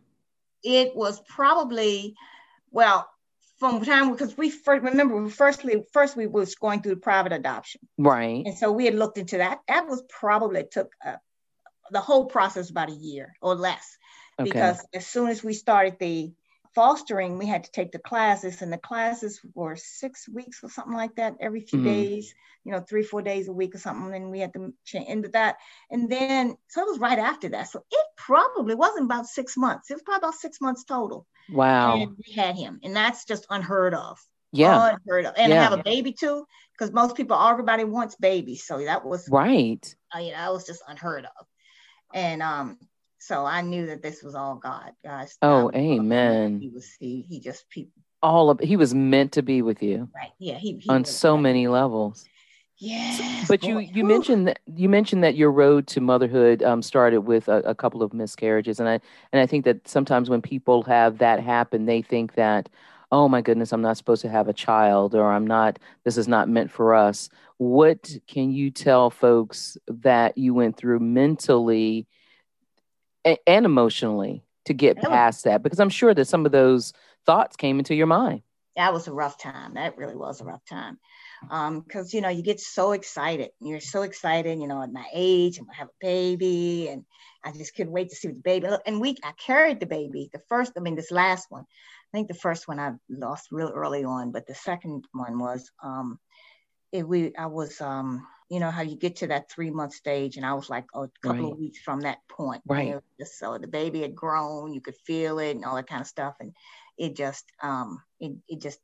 It 0.62 0.94
was 0.94 1.22
probably 1.26 2.16
well, 2.70 3.08
from 3.58 3.84
time 3.84 4.10
because 4.10 4.36
we 4.36 4.50
first 4.50 4.82
remember 4.82 5.28
firstly 5.28 5.84
first 5.92 6.16
we 6.16 6.26
was 6.26 6.54
going 6.54 6.82
through 6.82 6.96
private 6.96 7.32
adoption. 7.32 7.80
Right. 7.98 8.44
And 8.44 8.56
so 8.56 8.72
we 8.72 8.84
had 8.84 8.94
looked 8.94 9.18
into 9.18 9.38
that. 9.38 9.60
That 9.68 9.86
was 9.86 10.02
probably 10.08 10.64
took 10.70 10.92
uh, 11.04 11.16
the 11.90 12.00
whole 12.00 12.26
process 12.26 12.70
about 12.70 12.90
a 12.90 12.94
year 12.94 13.34
or 13.40 13.54
less. 13.54 13.96
Okay. 14.38 14.50
because 14.50 14.84
as 14.92 15.06
soon 15.06 15.28
as 15.28 15.44
we 15.44 15.52
started 15.52 15.96
the 16.00 16.32
fostering, 16.74 17.38
we 17.38 17.46
had 17.46 17.64
to 17.64 17.70
take 17.70 17.92
the 17.92 17.98
classes, 17.98 18.62
and 18.62 18.72
the 18.72 18.78
classes 18.78 19.40
were 19.54 19.76
six 19.76 20.28
weeks 20.28 20.60
or 20.62 20.70
something 20.70 20.94
like 20.94 21.14
that, 21.16 21.34
every 21.40 21.60
few 21.60 21.78
mm-hmm. 21.78 21.88
days, 21.88 22.34
you 22.64 22.72
know, 22.72 22.80
three, 22.80 23.02
four 23.02 23.22
days 23.22 23.48
a 23.48 23.52
week 23.52 23.74
or 23.74 23.78
something. 23.78 24.14
And 24.14 24.30
we 24.30 24.40
had 24.40 24.52
to 24.54 24.72
change 24.84 25.08
into 25.08 25.28
that. 25.30 25.56
And 25.90 26.10
then, 26.10 26.56
so 26.68 26.82
it 26.82 26.88
was 26.88 26.98
right 26.98 27.18
after 27.18 27.48
that. 27.50 27.68
So 27.68 27.84
it 27.90 28.06
probably 28.16 28.74
wasn't 28.74 29.04
about 29.04 29.26
six 29.26 29.56
months. 29.56 29.90
It 29.90 29.94
was 29.94 30.02
probably 30.02 30.26
about 30.26 30.34
six 30.34 30.60
months 30.60 30.84
total. 30.84 31.26
Wow. 31.50 32.00
And 32.00 32.16
we 32.16 32.32
had 32.32 32.56
him. 32.56 32.80
And 32.82 32.96
that's 32.96 33.24
just 33.24 33.46
unheard 33.50 33.94
of. 33.94 34.18
Yeah. 34.52 34.96
Unheard 34.96 35.26
of. 35.26 35.34
And 35.36 35.52
yeah. 35.52 35.62
have 35.62 35.78
a 35.78 35.82
baby 35.82 36.12
too, 36.12 36.46
because 36.72 36.92
most 36.92 37.16
people, 37.16 37.36
everybody 37.36 37.84
wants 37.84 38.16
babies. 38.16 38.64
So 38.64 38.78
that 38.84 39.04
was 39.04 39.28
right. 39.28 39.94
Uh, 40.14 40.20
you 40.20 40.30
know, 40.30 40.38
that 40.38 40.52
was 40.52 40.66
just 40.66 40.82
unheard 40.88 41.24
of. 41.24 41.46
And 42.14 42.42
um, 42.42 42.78
so 43.26 43.46
I 43.46 43.62
knew 43.62 43.86
that 43.86 44.02
this 44.02 44.22
was 44.22 44.34
all 44.34 44.56
God. 44.56 44.92
God's 45.02 45.38
oh, 45.40 45.70
amen. 45.74 46.60
He 46.60 46.68
was 46.68 46.90
he 46.98 47.24
he 47.28 47.40
just 47.40 47.68
people 47.70 48.02
all 48.22 48.50
of 48.50 48.60
he 48.60 48.76
was 48.76 48.94
meant 48.94 49.32
to 49.32 49.42
be 49.42 49.62
with 49.62 49.82
you. 49.82 50.08
Right. 50.14 50.32
Yeah. 50.38 50.54
He, 50.54 50.78
he 50.78 50.90
on 50.90 51.04
so 51.04 51.36
many 51.36 51.66
levels. 51.68 52.26
Yeah. 52.76 53.44
But 53.48 53.62
you 53.62 53.78
you 53.78 54.04
mentioned 54.04 54.48
that 54.48 54.58
you 54.66 54.88
mentioned 54.88 55.24
that 55.24 55.36
your 55.36 55.52
road 55.52 55.86
to 55.88 56.00
motherhood 56.00 56.62
um, 56.62 56.82
started 56.82 57.20
with 57.20 57.48
a, 57.48 57.58
a, 57.58 57.74
couple 57.74 58.02
of 58.02 58.12
miscarriages, 58.12 58.80
and 58.80 58.88
I 58.88 59.00
and 59.32 59.40
I 59.40 59.46
think 59.46 59.64
that 59.64 59.86
sometimes 59.86 60.28
when 60.28 60.42
people 60.42 60.82
have 60.82 61.18
that 61.18 61.40
happen, 61.40 61.86
they 61.86 62.02
think 62.02 62.34
that, 62.34 62.68
oh 63.12 63.28
my 63.28 63.40
goodness, 63.40 63.72
I'm 63.72 63.82
not 63.82 63.96
supposed 63.96 64.22
to 64.22 64.28
have 64.28 64.48
a 64.48 64.52
child, 64.52 65.14
or 65.14 65.32
I'm 65.32 65.46
not. 65.46 65.78
This 66.04 66.18
is 66.18 66.26
not 66.26 66.48
meant 66.48 66.70
for 66.70 66.94
us. 66.94 67.30
What 67.58 68.16
can 68.26 68.50
you 68.50 68.70
tell 68.70 69.08
folks 69.08 69.78
that 69.86 70.36
you 70.36 70.52
went 70.52 70.76
through 70.76 71.00
mentally 71.00 72.06
and 73.24 73.66
emotionally 73.66 74.44
to 74.64 74.74
get 74.74 75.00
past 75.00 75.44
that 75.44 75.62
because 75.62 75.80
i'm 75.80 75.90
sure 75.90 76.14
that 76.14 76.26
some 76.26 76.46
of 76.46 76.52
those 76.52 76.92
thoughts 77.24 77.56
came 77.56 77.78
into 77.78 77.94
your 77.94 78.06
mind. 78.06 78.42
That 78.76 78.92
was 78.92 79.06
a 79.06 79.12
rough 79.12 79.38
time. 79.38 79.74
That 79.74 79.96
really 79.96 80.16
was 80.16 80.40
a 80.40 80.44
rough 80.44 80.64
time. 80.68 80.98
Because 81.42 82.06
um, 82.06 82.10
you 82.12 82.20
know 82.20 82.28
you 82.28 82.42
get 82.42 82.60
so 82.60 82.92
excited. 82.92 83.50
You're 83.60 83.80
so 83.80 84.02
excited 84.02 84.58
you 84.58 84.66
know 84.66 84.82
at 84.82 84.92
my 84.92 85.06
age 85.12 85.58
i'm 85.58 85.66
gonna 85.66 85.76
have 85.76 85.88
a 85.88 86.00
baby 86.00 86.88
and 86.88 87.04
i 87.44 87.52
just 87.52 87.74
couldn't 87.74 87.92
wait 87.92 88.10
to 88.10 88.16
see 88.16 88.28
the 88.28 88.34
baby. 88.34 88.68
And 88.86 89.00
we 89.00 89.16
i 89.22 89.32
carried 89.32 89.80
the 89.80 89.86
baby 89.86 90.30
the 90.32 90.40
first 90.48 90.72
i 90.76 90.80
mean 90.80 90.96
this 90.96 91.10
last 91.10 91.50
one. 91.50 91.62
I 91.62 92.16
think 92.16 92.28
the 92.28 92.34
first 92.34 92.66
one 92.68 92.78
i 92.78 92.92
lost 93.08 93.48
real 93.50 93.72
early 93.74 94.04
on 94.04 94.32
but 94.32 94.46
the 94.46 94.54
second 94.54 95.06
one 95.12 95.38
was 95.38 95.70
um 95.82 96.18
it, 96.92 97.06
we 97.06 97.34
i 97.36 97.46
was 97.46 97.80
um 97.80 98.26
you 98.54 98.60
know 98.60 98.70
how 98.70 98.82
you 98.82 98.96
get 98.96 99.16
to 99.16 99.26
that 99.26 99.50
three 99.50 99.70
month 99.70 99.92
stage 99.92 100.36
and 100.36 100.46
i 100.46 100.54
was 100.54 100.70
like 100.70 100.84
a 100.94 101.08
couple 101.22 101.42
right. 101.42 101.52
of 101.52 101.58
weeks 101.58 101.80
from 101.80 102.02
that 102.02 102.18
point 102.28 102.62
right. 102.66 102.86
you 102.86 102.92
know, 102.92 103.02
just, 103.18 103.36
so 103.36 103.58
the 103.58 103.66
baby 103.66 104.02
had 104.02 104.14
grown 104.14 104.72
you 104.72 104.80
could 104.80 104.94
feel 105.04 105.40
it 105.40 105.56
and 105.56 105.64
all 105.64 105.74
that 105.74 105.88
kind 105.88 106.00
of 106.00 106.06
stuff 106.06 106.36
and 106.38 106.52
it 106.96 107.16
just 107.16 107.44
um 107.62 108.00
it, 108.20 108.32
it 108.48 108.60
just 108.60 108.78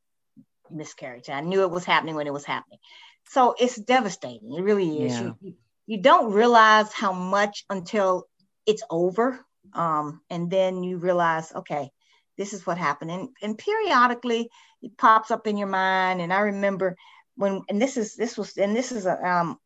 miscarriage 0.70 1.30
i 1.30 1.40
knew 1.40 1.62
it 1.62 1.70
was 1.70 1.84
happening 1.84 2.16
when 2.16 2.26
it 2.26 2.32
was 2.32 2.44
happening. 2.44 2.78
So 3.26 3.54
it's 3.58 3.76
devastating. 3.76 4.52
It 4.54 4.62
really 4.62 5.04
is. 5.04 5.12
Yeah. 5.12 5.32
you, 5.40 5.54
you 5.86 6.02
don't 6.02 6.32
realize 6.32 6.92
how 6.92 7.12
much 7.12 7.64
until 7.70 8.26
it's 8.66 8.82
over 8.90 9.44
um 9.74 10.20
and 10.30 10.50
then 10.50 10.82
you 10.82 10.98
realize 10.98 11.52
okay 11.54 11.90
this 12.38 12.54
is 12.54 12.66
what 12.66 12.78
happened. 12.78 13.10
And, 13.10 13.28
and 13.42 13.58
periodically 13.58 14.50
it 14.82 14.96
pops 14.96 15.30
up 15.30 15.46
in 15.46 15.56
your 15.56 15.68
mind 15.68 16.20
and 16.20 16.32
i 16.32 16.40
remember 16.40 16.96
when 17.40 17.62
and 17.68 17.80
this 17.80 17.96
is 17.96 18.16
this 18.16 18.36
was 18.36 18.56
and 18.58 18.76
this 18.76 18.92
is 18.92 19.06
a, 19.06 19.16
um 19.26 19.58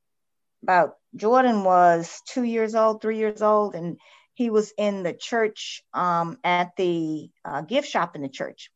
about 0.63 0.97
Jordan 1.15 1.65
was 1.65 2.23
two 2.27 2.45
years 2.45 2.75
old, 2.75 3.03
three 3.03 3.19
years 3.19 3.43
old, 3.43 3.75
and 3.75 3.99
he 4.33 4.49
was 4.49 4.73
in 4.79 5.03
the 5.03 5.13
church 5.13 5.83
um, 5.93 6.39
at 6.43 6.71
the 6.77 7.29
uh, 7.45 7.61
gift 7.61 7.89
shop 7.89 8.17
in 8.17 8.23
the 8.23 8.29
church. 8.29 8.71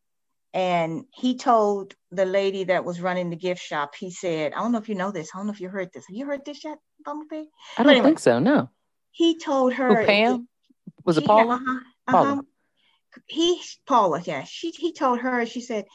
And 0.52 1.05
he 1.14 1.37
told 1.37 1.95
the 2.11 2.25
lady 2.25 2.64
that 2.64 2.85
was 2.85 3.00
running 3.00 3.31
the 3.31 3.37
gift 3.37 3.62
shop, 3.62 3.95
he 3.95 4.11
said, 4.11 4.52
I 4.52 4.61
don't 4.61 4.73
know 4.73 4.78
if 4.78 4.88
you 4.88 4.95
know 4.95 5.11
this. 5.11 5.31
I 5.33 5.38
don't 5.38 5.47
know 5.47 5.52
if 5.52 5.61
you 5.61 5.69
heard 5.69 5.90
this. 5.93 6.05
Have 6.09 6.17
you 6.17 6.26
heard 6.26 6.45
this 6.45 6.64
yet, 6.64 6.78
Bumblebee? 7.05 7.47
I 7.76 7.83
don't 7.83 7.93
anyway, 7.93 8.07
think 8.07 8.19
so. 8.19 8.38
No. 8.38 8.71
He 9.11 9.38
told 9.38 9.73
her. 9.75 10.00
Who, 10.00 10.07
Pam? 10.07 10.49
Was 11.05 11.19
it 11.19 11.25
Paula? 11.25 11.55
Uh-huh, 11.55 11.81
Paula. 12.07 12.33
Uh-huh. 12.33 12.43
He, 13.26 13.61
Paula, 13.87 14.23
yeah. 14.25 14.45
She, 14.45 14.71
he 14.71 14.93
told 14.93 15.21
her, 15.21 15.47
she 15.47 15.61
said, 15.61 15.87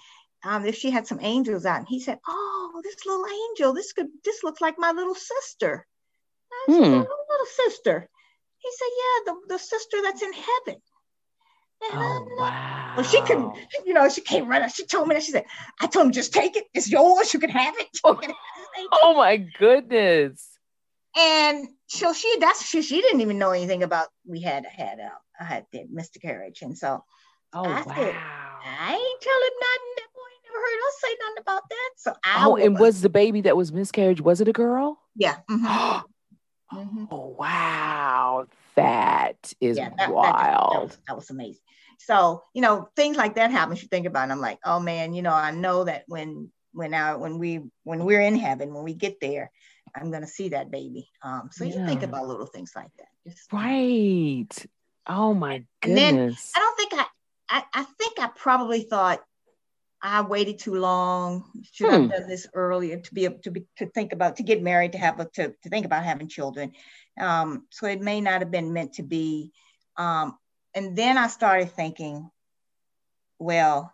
um, 0.43 0.65
if 0.65 0.75
she 0.75 0.91
had 0.91 1.07
some 1.07 1.19
angels 1.21 1.65
out, 1.65 1.79
and 1.79 1.87
he 1.87 1.99
said, 1.99 2.19
"Oh, 2.27 2.81
this 2.83 3.05
little 3.05 3.25
angel, 3.25 3.73
this 3.73 3.93
could, 3.93 4.07
this 4.25 4.43
looks 4.43 4.61
like 4.61 4.75
my 4.77 4.91
little 4.91 5.15
sister." 5.15 5.87
I 6.51 6.71
said, 6.71 6.83
hmm. 6.83 6.93
"Little 6.93 7.47
sister." 7.55 8.09
He 8.57 8.69
said, 8.71 8.87
"Yeah, 8.97 9.33
the, 9.33 9.53
the 9.53 9.59
sister 9.59 9.97
that's 10.01 10.21
in 10.21 10.33
heaven." 10.33 10.81
And 11.91 11.99
oh 11.99 12.27
wow! 12.37 12.93
Well, 12.97 13.05
she 13.05 13.21
couldn't, 13.21 13.53
you 13.85 13.93
know, 13.93 14.07
she 14.09 14.21
came 14.21 14.47
right 14.47 14.61
up. 14.61 14.71
She 14.71 14.85
told 14.85 15.07
me 15.07 15.15
that 15.15 15.23
she 15.23 15.31
said, 15.31 15.45
"I 15.81 15.87
told 15.87 16.07
him 16.07 16.11
just 16.11 16.33
take 16.33 16.55
it. 16.55 16.65
It's 16.73 16.89
yours. 16.89 17.33
You 17.33 17.39
can 17.39 17.49
have 17.49 17.75
it." 17.77 17.87
Oh, 18.03 18.19
oh 19.03 19.13
my 19.15 19.37
goodness! 19.37 20.47
And 21.15 21.67
so 21.87 22.13
she, 22.13 22.37
that's 22.39 22.65
she, 22.65 22.81
she 22.81 23.01
didn't 23.01 23.21
even 23.21 23.37
know 23.37 23.51
anything 23.51 23.83
about 23.83 24.07
we 24.25 24.41
had 24.41 24.65
had 24.65 24.99
uh, 24.99 25.09
I 25.39 25.43
had 25.43 25.65
the 25.71 25.85
miscarriage, 25.89 26.61
and 26.61 26.77
so 26.77 27.03
oh 27.53 27.63
I 27.63 27.81
wow. 27.81 27.95
Said, 27.95 28.15
I 28.15 28.93
ain't 28.93 29.21
telling 29.21 29.57
nothing. 29.59 30.12
Never 30.53 30.65
heard 30.65 30.87
us 30.87 31.01
say 31.01 31.15
nothing 31.19 31.41
about 31.41 31.69
that. 31.69 31.89
So 31.97 32.13
I 32.23 32.45
oh, 32.45 32.55
and 32.55 32.79
was 32.79 33.01
the 33.01 33.09
baby 33.09 33.41
that 33.41 33.57
was 33.57 33.71
miscarriage? 33.71 34.21
Was 34.21 34.41
it 34.41 34.47
a 34.47 34.53
girl? 34.53 34.99
Yeah. 35.15 35.37
Mm-hmm. 35.49 35.65
mm-hmm. 36.77 37.05
Oh 37.11 37.35
wow, 37.37 38.45
that 38.75 39.53
is 39.59 39.77
yeah, 39.77 39.89
that, 39.97 40.13
wild. 40.13 40.33
That, 40.33 40.73
that, 40.73 40.83
was, 40.83 40.97
that 41.07 41.15
was 41.15 41.29
amazing. 41.29 41.61
So 41.99 42.43
you 42.53 42.61
know 42.61 42.89
things 42.95 43.17
like 43.17 43.35
that 43.35 43.51
happen. 43.51 43.75
You 43.75 43.87
think 43.87 44.05
about, 44.05 44.29
it, 44.29 44.31
I'm 44.31 44.41
like, 44.41 44.59
oh 44.65 44.79
man, 44.79 45.13
you 45.13 45.21
know, 45.21 45.33
I 45.33 45.51
know 45.51 45.85
that 45.85 46.03
when 46.07 46.51
when 46.73 46.93
I 46.93 47.15
when 47.15 47.39
we 47.39 47.61
when 47.83 48.05
we're 48.05 48.21
in 48.21 48.35
heaven, 48.35 48.73
when 48.73 48.83
we 48.83 48.93
get 48.93 49.19
there, 49.21 49.51
I'm 49.95 50.11
gonna 50.11 50.27
see 50.27 50.49
that 50.49 50.71
baby. 50.71 51.09
Um, 51.21 51.49
so 51.51 51.63
yeah. 51.63 51.79
you 51.79 51.85
think 51.87 52.03
about 52.03 52.27
little 52.27 52.47
things 52.47 52.73
like 52.75 52.91
that. 52.97 53.07
Just, 53.27 53.51
right. 53.53 54.65
Oh 55.07 55.33
my 55.33 55.63
goodness. 55.81 56.51
I 56.55 56.59
don't 56.59 56.77
think 56.77 56.93
I 56.93 57.05
I, 57.49 57.63
I 57.73 57.83
think 57.83 58.19
I 58.19 58.29
probably 58.35 58.81
thought 58.81 59.21
I 60.05 60.21
waited 60.21 60.59
too 60.59 60.75
long. 60.75 61.45
Should 61.71 61.87
hmm. 61.87 61.93
have 61.93 62.11
done 62.11 62.27
this 62.27 62.45
earlier 62.53 62.99
to 62.99 63.13
be 63.13 63.23
able 63.23 63.39
to 63.39 63.51
be 63.51 63.65
to 63.77 63.85
think 63.87 64.11
about 64.11 64.35
to 64.35 64.43
get 64.43 64.61
married 64.61 64.91
to 64.91 64.97
have 64.97 65.19
a, 65.21 65.25
to 65.35 65.53
to 65.63 65.69
think 65.69 65.85
about 65.85 66.03
having 66.03 66.27
children. 66.27 66.73
Um, 67.19 67.65
so 67.69 67.87
it 67.87 68.01
may 68.01 68.19
not 68.19 68.41
have 68.41 68.51
been 68.51 68.73
meant 68.73 68.93
to 68.93 69.03
be. 69.03 69.53
Um, 69.95 70.37
and 70.75 70.95
then 70.95 71.17
I 71.17 71.27
started 71.27 71.71
thinking, 71.71 72.29
well, 73.39 73.93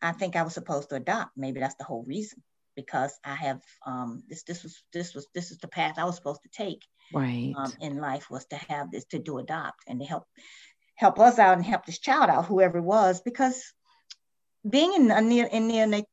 I 0.00 0.12
think 0.12 0.36
I 0.36 0.42
was 0.42 0.54
supposed 0.54 0.88
to 0.88 0.96
adopt. 0.96 1.36
Maybe 1.36 1.60
that's 1.60 1.74
the 1.74 1.84
whole 1.84 2.04
reason 2.04 2.42
because 2.74 3.12
I 3.22 3.34
have 3.34 3.60
um, 3.84 4.22
this. 4.28 4.42
This 4.44 4.62
was 4.62 4.82
this 4.94 5.14
was 5.14 5.26
this 5.34 5.50
is 5.50 5.58
the 5.58 5.68
path 5.68 5.98
I 5.98 6.04
was 6.04 6.16
supposed 6.16 6.42
to 6.44 6.48
take. 6.48 6.82
Right. 7.12 7.52
Um, 7.54 7.72
in 7.80 8.00
life 8.00 8.30
was 8.30 8.46
to 8.46 8.56
have 8.56 8.90
this 8.90 9.04
to 9.06 9.18
do 9.18 9.36
adopt 9.38 9.84
and 9.86 10.00
to 10.00 10.06
help 10.06 10.24
help 10.94 11.20
us 11.20 11.38
out 11.38 11.56
and 11.56 11.64
help 11.64 11.84
this 11.84 11.98
child 11.98 12.30
out, 12.30 12.46
whoever 12.46 12.78
it 12.78 12.84
was, 12.84 13.20
because 13.20 13.74
being 14.68 14.94
in 14.94 15.10
a 15.10 15.20
near, 15.20 15.46
in 15.46 15.68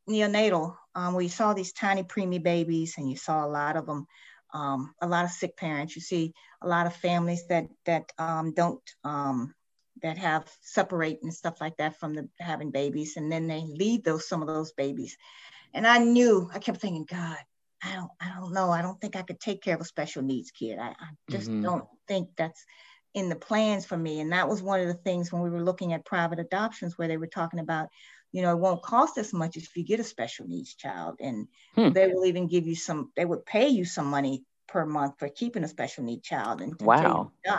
neonatal, 0.09 0.75
um, 0.95 1.13
where 1.13 1.23
you 1.23 1.29
saw 1.29 1.53
these 1.53 1.73
tiny 1.73 2.03
preemie 2.03 2.43
babies 2.43 2.95
and 2.97 3.09
you 3.09 3.17
saw 3.17 3.45
a 3.45 3.47
lot 3.47 3.75
of 3.75 3.85
them, 3.85 4.05
um, 4.53 4.93
a 5.01 5.07
lot 5.07 5.25
of 5.25 5.31
sick 5.31 5.57
parents. 5.57 5.95
You 5.95 6.01
see 6.01 6.33
a 6.61 6.67
lot 6.67 6.85
of 6.85 6.95
families 6.95 7.47
that 7.47 7.65
that 7.85 8.11
um, 8.17 8.53
don't 8.53 8.81
um, 9.03 9.53
that 10.01 10.17
have 10.17 10.51
separate 10.61 11.19
and 11.23 11.33
stuff 11.33 11.61
like 11.61 11.77
that 11.77 11.99
from 11.99 12.13
the 12.13 12.29
having 12.39 12.71
babies, 12.71 13.17
and 13.17 13.31
then 13.31 13.47
they 13.47 13.61
leave 13.61 14.03
those 14.03 14.27
some 14.27 14.41
of 14.41 14.47
those 14.47 14.73
babies. 14.73 15.17
And 15.73 15.87
I 15.87 15.97
knew 15.97 16.49
I 16.53 16.59
kept 16.59 16.79
thinking, 16.79 17.05
God, 17.09 17.37
I 17.83 17.95
don't 17.95 18.11
I 18.21 18.31
don't 18.39 18.53
know. 18.53 18.69
I 18.69 18.81
don't 18.81 18.99
think 19.01 19.15
I 19.15 19.23
could 19.23 19.39
take 19.39 19.63
care 19.63 19.75
of 19.75 19.81
a 19.81 19.85
special 19.85 20.21
needs 20.21 20.51
kid. 20.51 20.77
I, 20.77 20.89
I 20.89 21.07
just 21.29 21.49
mm-hmm. 21.49 21.63
don't 21.63 21.85
think 22.07 22.29
that's 22.37 22.63
in 23.13 23.29
the 23.29 23.35
plans 23.35 23.85
for 23.85 23.97
me. 23.97 24.19
And 24.19 24.31
that 24.31 24.49
was 24.49 24.61
one 24.61 24.79
of 24.79 24.87
the 24.87 24.93
things 24.93 25.31
when 25.31 25.41
we 25.41 25.49
were 25.49 25.63
looking 25.63 25.93
at 25.93 26.05
private 26.05 26.39
adoptions 26.39 26.97
where 26.97 27.07
they 27.07 27.17
were 27.17 27.27
talking 27.27 27.59
about, 27.59 27.89
you 28.33 28.41
know, 28.41 28.51
it 28.51 28.59
won't 28.59 28.81
cost 28.81 29.17
as 29.17 29.31
much 29.31 29.55
if 29.55 29.77
you 29.77 29.83
get 29.83 30.01
a 30.01 30.03
special 30.03 30.45
needs 30.47 30.73
child. 30.75 31.15
And 31.21 31.47
hmm. 31.75 31.91
they 31.91 32.07
will 32.07 32.25
even 32.25 32.47
give 32.47 32.67
you 32.67 32.75
some, 32.75 33.11
they 33.15 33.23
would 33.23 33.45
pay 33.45 33.69
you 33.69 33.85
some 33.85 34.07
money 34.07 34.43
per 34.67 34.85
month 34.85 35.13
for 35.19 35.29
keeping 35.29 35.63
a 35.63 35.67
special 35.67 36.03
need 36.03 36.23
child. 36.23 36.61
And 36.61 36.79
wow. 36.81 37.31
So 37.45 37.53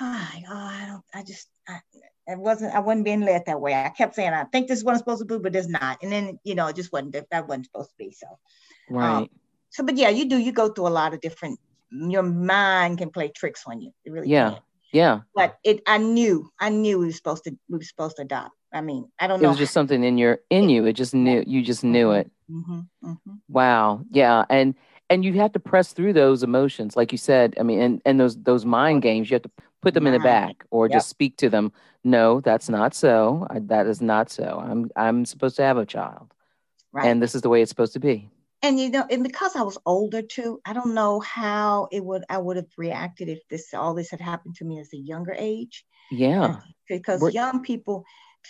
I, 0.00 0.44
oh, 0.48 0.54
I 0.54 0.86
don't, 0.86 1.04
I 1.12 1.22
just, 1.22 1.48
I, 1.68 1.80
it 2.26 2.38
wasn't, 2.38 2.74
I 2.74 2.78
wasn't 2.78 3.04
being 3.04 3.20
led 3.20 3.44
that 3.46 3.60
way. 3.60 3.74
I 3.74 3.90
kept 3.90 4.14
saying, 4.14 4.32
I 4.32 4.44
think 4.44 4.68
this 4.68 4.78
is 4.78 4.84
what 4.84 4.92
I'm 4.92 4.98
supposed 4.98 5.20
to 5.20 5.26
do, 5.26 5.40
but 5.40 5.54
it's 5.54 5.68
not. 5.68 5.98
And 6.02 6.10
then, 6.10 6.38
you 6.44 6.54
know, 6.54 6.68
it 6.68 6.76
just 6.76 6.92
wasn't, 6.92 7.16
that 7.30 7.48
wasn't 7.48 7.66
supposed 7.66 7.90
to 7.90 7.96
be. 7.98 8.12
So, 8.12 8.26
right. 8.88 9.16
Um, 9.16 9.28
so, 9.70 9.84
but 9.84 9.96
yeah, 9.96 10.08
you 10.08 10.26
do, 10.26 10.38
you 10.38 10.52
go 10.52 10.68
through 10.68 10.86
a 10.86 10.88
lot 10.88 11.12
of 11.12 11.20
different 11.20 11.58
your 11.92 12.22
mind 12.22 12.98
can 12.98 13.10
play 13.10 13.28
tricks 13.28 13.64
on 13.66 13.80
you. 13.80 13.92
It 14.04 14.12
really 14.12 14.28
yeah. 14.28 14.50
Can. 14.50 14.58
Yeah. 14.92 15.20
But 15.34 15.58
it 15.64 15.82
I 15.86 15.98
knew, 15.98 16.50
I 16.60 16.68
knew 16.68 16.98
we 16.98 17.06
were 17.06 17.12
supposed 17.12 17.44
to 17.44 17.56
we 17.68 17.78
were 17.78 17.84
supposed 17.84 18.16
to 18.16 18.22
adopt. 18.22 18.52
I 18.72 18.80
mean, 18.80 19.08
I 19.18 19.26
don't 19.26 19.40
know. 19.40 19.48
It 19.48 19.52
was 19.52 19.58
just 19.58 19.72
something 19.72 20.04
in 20.04 20.18
your 20.18 20.40
in 20.50 20.68
you. 20.68 20.86
It 20.86 20.94
just 20.94 21.14
knew 21.14 21.42
you 21.46 21.62
just 21.62 21.82
knew 21.82 22.08
mm-hmm. 22.08 22.20
it. 22.20 22.30
Mm-hmm. 22.50 23.10
Mm-hmm. 23.10 23.34
Wow. 23.48 24.02
Yeah. 24.10 24.44
And 24.48 24.74
and 25.10 25.24
you 25.24 25.34
have 25.34 25.52
to 25.52 25.60
press 25.60 25.92
through 25.92 26.12
those 26.12 26.42
emotions, 26.42 26.96
like 26.96 27.12
you 27.12 27.18
said. 27.18 27.54
I 27.58 27.62
mean, 27.62 27.80
and 27.80 28.02
and 28.04 28.20
those 28.20 28.36
those 28.42 28.64
mind 28.64 29.02
games, 29.02 29.30
you 29.30 29.34
have 29.34 29.42
to 29.42 29.50
put 29.80 29.94
them 29.94 30.04
mind. 30.04 30.16
in 30.16 30.22
the 30.22 30.24
back 30.24 30.64
or 30.70 30.86
yep. 30.86 30.96
just 30.96 31.08
speak 31.08 31.36
to 31.38 31.48
them. 31.48 31.72
No, 32.04 32.40
that's 32.40 32.68
not 32.68 32.94
so. 32.94 33.46
I, 33.50 33.60
that 33.60 33.86
is 33.86 34.00
not 34.00 34.30
so. 34.30 34.62
I'm 34.64 34.90
I'm 34.96 35.24
supposed 35.24 35.56
to 35.56 35.62
have 35.62 35.78
a 35.78 35.86
child, 35.86 36.32
right. 36.92 37.06
and 37.06 37.22
this 37.22 37.34
is 37.34 37.42
the 37.42 37.48
way 37.48 37.62
it's 37.62 37.70
supposed 37.70 37.92
to 37.94 38.00
be 38.00 38.30
and 38.62 38.78
you 38.78 38.90
know 38.90 39.04
and 39.10 39.22
because 39.22 39.56
i 39.56 39.62
was 39.62 39.78
older 39.84 40.22
too 40.22 40.60
i 40.64 40.72
don't 40.72 40.94
know 40.94 41.20
how 41.20 41.88
it 41.90 42.04
would 42.04 42.24
i 42.28 42.38
would 42.38 42.56
have 42.56 42.70
reacted 42.76 43.28
if 43.28 43.40
this 43.48 43.74
all 43.74 43.94
this 43.94 44.10
had 44.10 44.20
happened 44.20 44.54
to 44.56 44.64
me 44.64 44.78
as 44.80 44.92
a 44.92 44.96
younger 44.96 45.34
age. 45.36 45.84
Yeah. 46.10 46.60
Because 46.88 47.20
We're, 47.20 47.30
young 47.30 47.62
people 47.62 48.04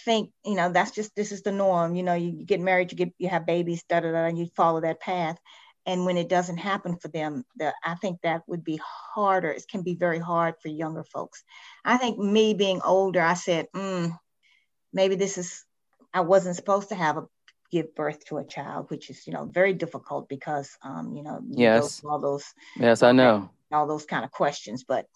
think 0.04 0.31
you 0.45 0.54
know 0.54 0.73
that's 0.73 0.90
just 0.90 1.14
this 1.14 1.33
is 1.33 1.42
the 1.42 1.52
norm. 1.52 1.95
You 1.95 2.02
know 2.02 2.14
you, 2.14 2.31
you 2.31 2.45
get 2.45 2.61
married 2.61 2.92
you 2.92 2.99
get 2.99 3.14
you 3.19 3.28
have 3.28 3.47
babies 3.47 3.85
da 3.88 4.00
da 4.00 4.11
da 4.11 4.25
and 4.25 4.38
you 4.38 4.47
follow 4.57 4.81
that 4.81 5.00
path. 5.00 5.38
And 5.85 6.07
when 6.07 6.16
it 6.16 6.28
doesn't 6.28 6.59
happen 6.59 6.97
for 6.97 7.09
them 7.09 7.45
the, 7.57 7.73
i 7.85 7.95
think 7.97 8.21
that 8.23 8.42
would 8.47 8.64
be 8.64 8.81
harder. 9.14 9.50
It 9.50 9.64
can 9.71 9.83
be 9.83 9.95
very 9.95 10.19
hard 10.19 10.54
for 10.61 10.69
younger 10.69 11.04
folks. 11.04 11.42
I 11.85 11.97
think 11.97 12.19
me 12.19 12.54
being 12.54 12.81
older 12.83 13.21
i 13.21 13.35
said 13.35 13.66
mm, 13.75 14.16
maybe 14.92 15.14
this 15.14 15.38
is 15.38 15.64
i 16.12 16.21
wasn't 16.21 16.57
supposed 16.57 16.88
to 16.88 16.95
have 16.95 17.16
a 17.16 17.26
give 17.73 17.95
birth 17.95 18.25
to 18.26 18.37
a 18.37 18.45
child, 18.45 18.91
which 18.91 19.09
is, 19.09 19.26
you 19.26 19.33
know, 19.33 19.47
very 19.47 19.73
difficult 19.73 20.29
because, 20.29 20.76
um, 20.83 21.17
you 21.17 21.23
know, 21.23 21.41
yes, 21.49 22.02
all 22.05 22.21
those, 22.21 22.45
yes, 22.76 23.02
I 23.02 23.12
know 23.12 23.50
all 23.73 23.87
those 23.87 24.05
kind 24.05 24.25
of 24.25 24.31
questions. 24.31 24.85
But, 24.85 25.07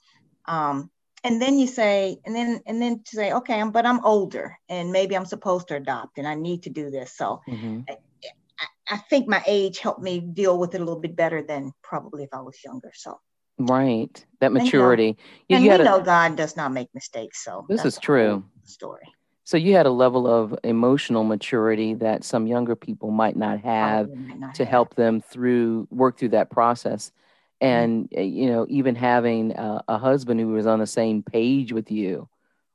um, 0.47 0.91
and 1.23 1.41
then 1.41 1.59
you 1.59 1.67
say, 1.67 2.19
and 2.25 2.35
then, 2.35 2.61
and 2.67 2.81
then 2.81 3.03
to 3.05 3.17
say, 3.17 3.33
okay, 3.33 3.61
I'm, 3.61 3.71
but 3.71 3.85
I'm 3.85 4.03
older 4.05 4.57
and 4.69 4.91
maybe 4.91 5.17
I'm 5.17 5.27
supposed 5.27 5.69
to 5.69 5.77
adopt 5.77 6.19
and 6.19 6.27
I 6.27 6.35
need 6.35 6.63
to 6.63 6.71
do 6.71 6.91
this. 6.91 7.15
So 7.17 7.43
mm-hmm. 7.47 7.81
I, 7.89 8.67
I 8.89 8.97
think 8.97 9.29
my 9.29 9.43
age 9.47 9.79
helped 9.79 10.03
me 10.03 10.21
deal 10.21 10.59
with 10.59 10.75
it 10.75 10.81
a 10.81 10.85
little 10.85 11.01
bit 11.01 11.15
better 11.15 11.43
than 11.43 11.73
probably 11.83 12.25
if 12.25 12.31
I 12.33 12.41
was 12.41 12.57
younger. 12.65 12.93
So, 12.95 13.21
right, 13.59 14.25
that 14.41 14.53
maturity. 14.53 15.19
And, 15.51 15.63
you 15.63 15.69
know, 15.69 15.75
and 15.75 15.83
we 15.83 15.85
know 15.85 16.01
God 16.01 16.37
does 16.37 16.57
not 16.57 16.73
make 16.73 16.89
mistakes. 16.95 17.45
So 17.45 17.67
this 17.69 17.85
is 17.85 17.99
true. 17.99 18.45
Story. 18.65 19.07
So 19.47 19.57
you 19.57 19.75
had 19.75 19.87
a 19.87 19.91
level 19.91 20.27
of 20.27 20.59
emotional 20.65 21.23
maturity 21.23 21.95
that 21.95 22.25
some 22.25 22.49
younger 22.49 22.75
people 22.75 23.13
might 23.13 23.37
not 23.37 23.61
have 23.61 24.11
might 24.11 24.41
not 24.41 24.55
to 24.57 24.65
have. 24.65 24.71
help 24.71 24.95
them 24.97 25.21
through 25.21 25.87
work 25.93 26.19
through 26.19 26.31
that 26.31 26.51
process. 26.51 27.13
Mm-hmm. 27.63 27.67
And 27.67 28.11
mm-hmm. 28.11 28.37
you 28.37 28.51
know, 28.51 28.67
even 28.69 28.97
having 28.97 29.53
a, 29.53 29.85
a, 29.87 29.99
husband 29.99 30.41
who 30.41 30.49
was 30.49 30.67
on 30.67 30.81
the 30.81 30.87
same 30.87 31.23
page 31.23 31.73
with 31.73 31.93
you 31.93 32.29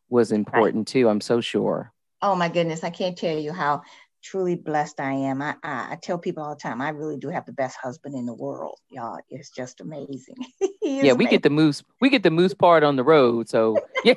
was 0.09 0.31
important 0.31 0.87
right. 0.87 0.87
too. 0.87 1.09
I'm 1.09 1.19
so 1.19 1.41
sure. 1.41 1.91
Oh 2.21 2.35
my 2.35 2.47
goodness, 2.47 2.85
I 2.85 2.89
can't 2.89 3.17
tell 3.17 3.37
you 3.37 3.51
how 3.51 3.81
truly 4.23 4.55
blessed 4.55 5.01
I 5.01 5.11
am. 5.11 5.41
I, 5.41 5.55
I, 5.63 5.87
I 5.91 5.97
tell 6.01 6.17
people 6.17 6.41
all 6.41 6.55
the 6.55 6.61
time, 6.61 6.81
I 6.81 6.89
really 6.89 7.17
do 7.17 7.27
have 7.27 7.45
the 7.45 7.51
best 7.51 7.77
husband 7.83 8.15
in 8.15 8.25
the 8.25 8.33
world, 8.33 8.79
y'all. 8.89 9.19
It's 9.29 9.49
just 9.49 9.81
amazing. 9.81 10.37
yeah, 10.61 10.69
we 10.81 11.09
amazing. 11.09 11.27
get 11.27 11.43
the 11.43 11.49
moose. 11.49 11.83
We 11.99 12.09
get 12.09 12.23
the 12.23 12.31
moose 12.31 12.53
part 12.53 12.83
on 12.83 12.95
the 12.95 13.03
road. 13.03 13.49
So 13.49 13.77
yeah. 14.05 14.13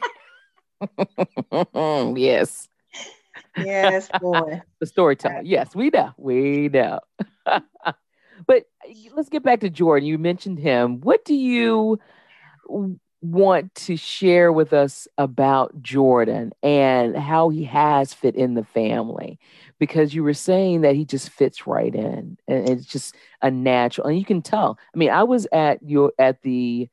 yes. 2.17 2.69
Yes, 3.57 4.09
boy. 4.21 4.63
the 4.81 4.87
storyteller. 4.87 5.43
Yes, 5.45 5.75
we 5.75 5.91
know. 5.91 6.13
We 6.17 6.69
know. 6.69 7.01
but 8.47 8.65
let's 9.13 9.29
get 9.29 9.43
back 9.43 9.61
to 9.61 9.71
Jordan. 9.71 10.07
You 10.07 10.19
mentioned 10.19 10.59
him. 10.59 11.01
What 11.01 11.25
do 11.25 11.35
you 11.35 11.99
want 13.25 13.75
to 13.75 13.97
share 13.97 14.53
with 14.53 14.75
us 14.75 15.09
about 15.17 15.81
Jordan 15.81 16.53
and 16.63 17.17
how 17.17 17.49
he 17.49 17.65
has 17.65 18.13
fit 18.13 18.37
in 18.37 18.53
the 18.53 18.65
family 18.65 19.39
because 19.79 20.15
you 20.15 20.23
were 20.23 20.35
saying 20.35 20.83
that 20.83 20.95
he 20.95 21.07
just 21.07 21.31
fits 21.31 21.67
right 21.67 21.95
in 21.95 22.37
and 22.47 22.69
it's 22.69 22.85
just 22.85 23.15
a 23.41 23.51
natural 23.51 24.09
and 24.09 24.19
you 24.19 24.27
can 24.27 24.43
tell. 24.43 24.79
I 24.95 24.99
mean, 24.99 25.09
I 25.09 25.23
was 25.23 25.47
at 25.53 25.83
your 25.83 26.13
at 26.19 26.43
the 26.43 26.91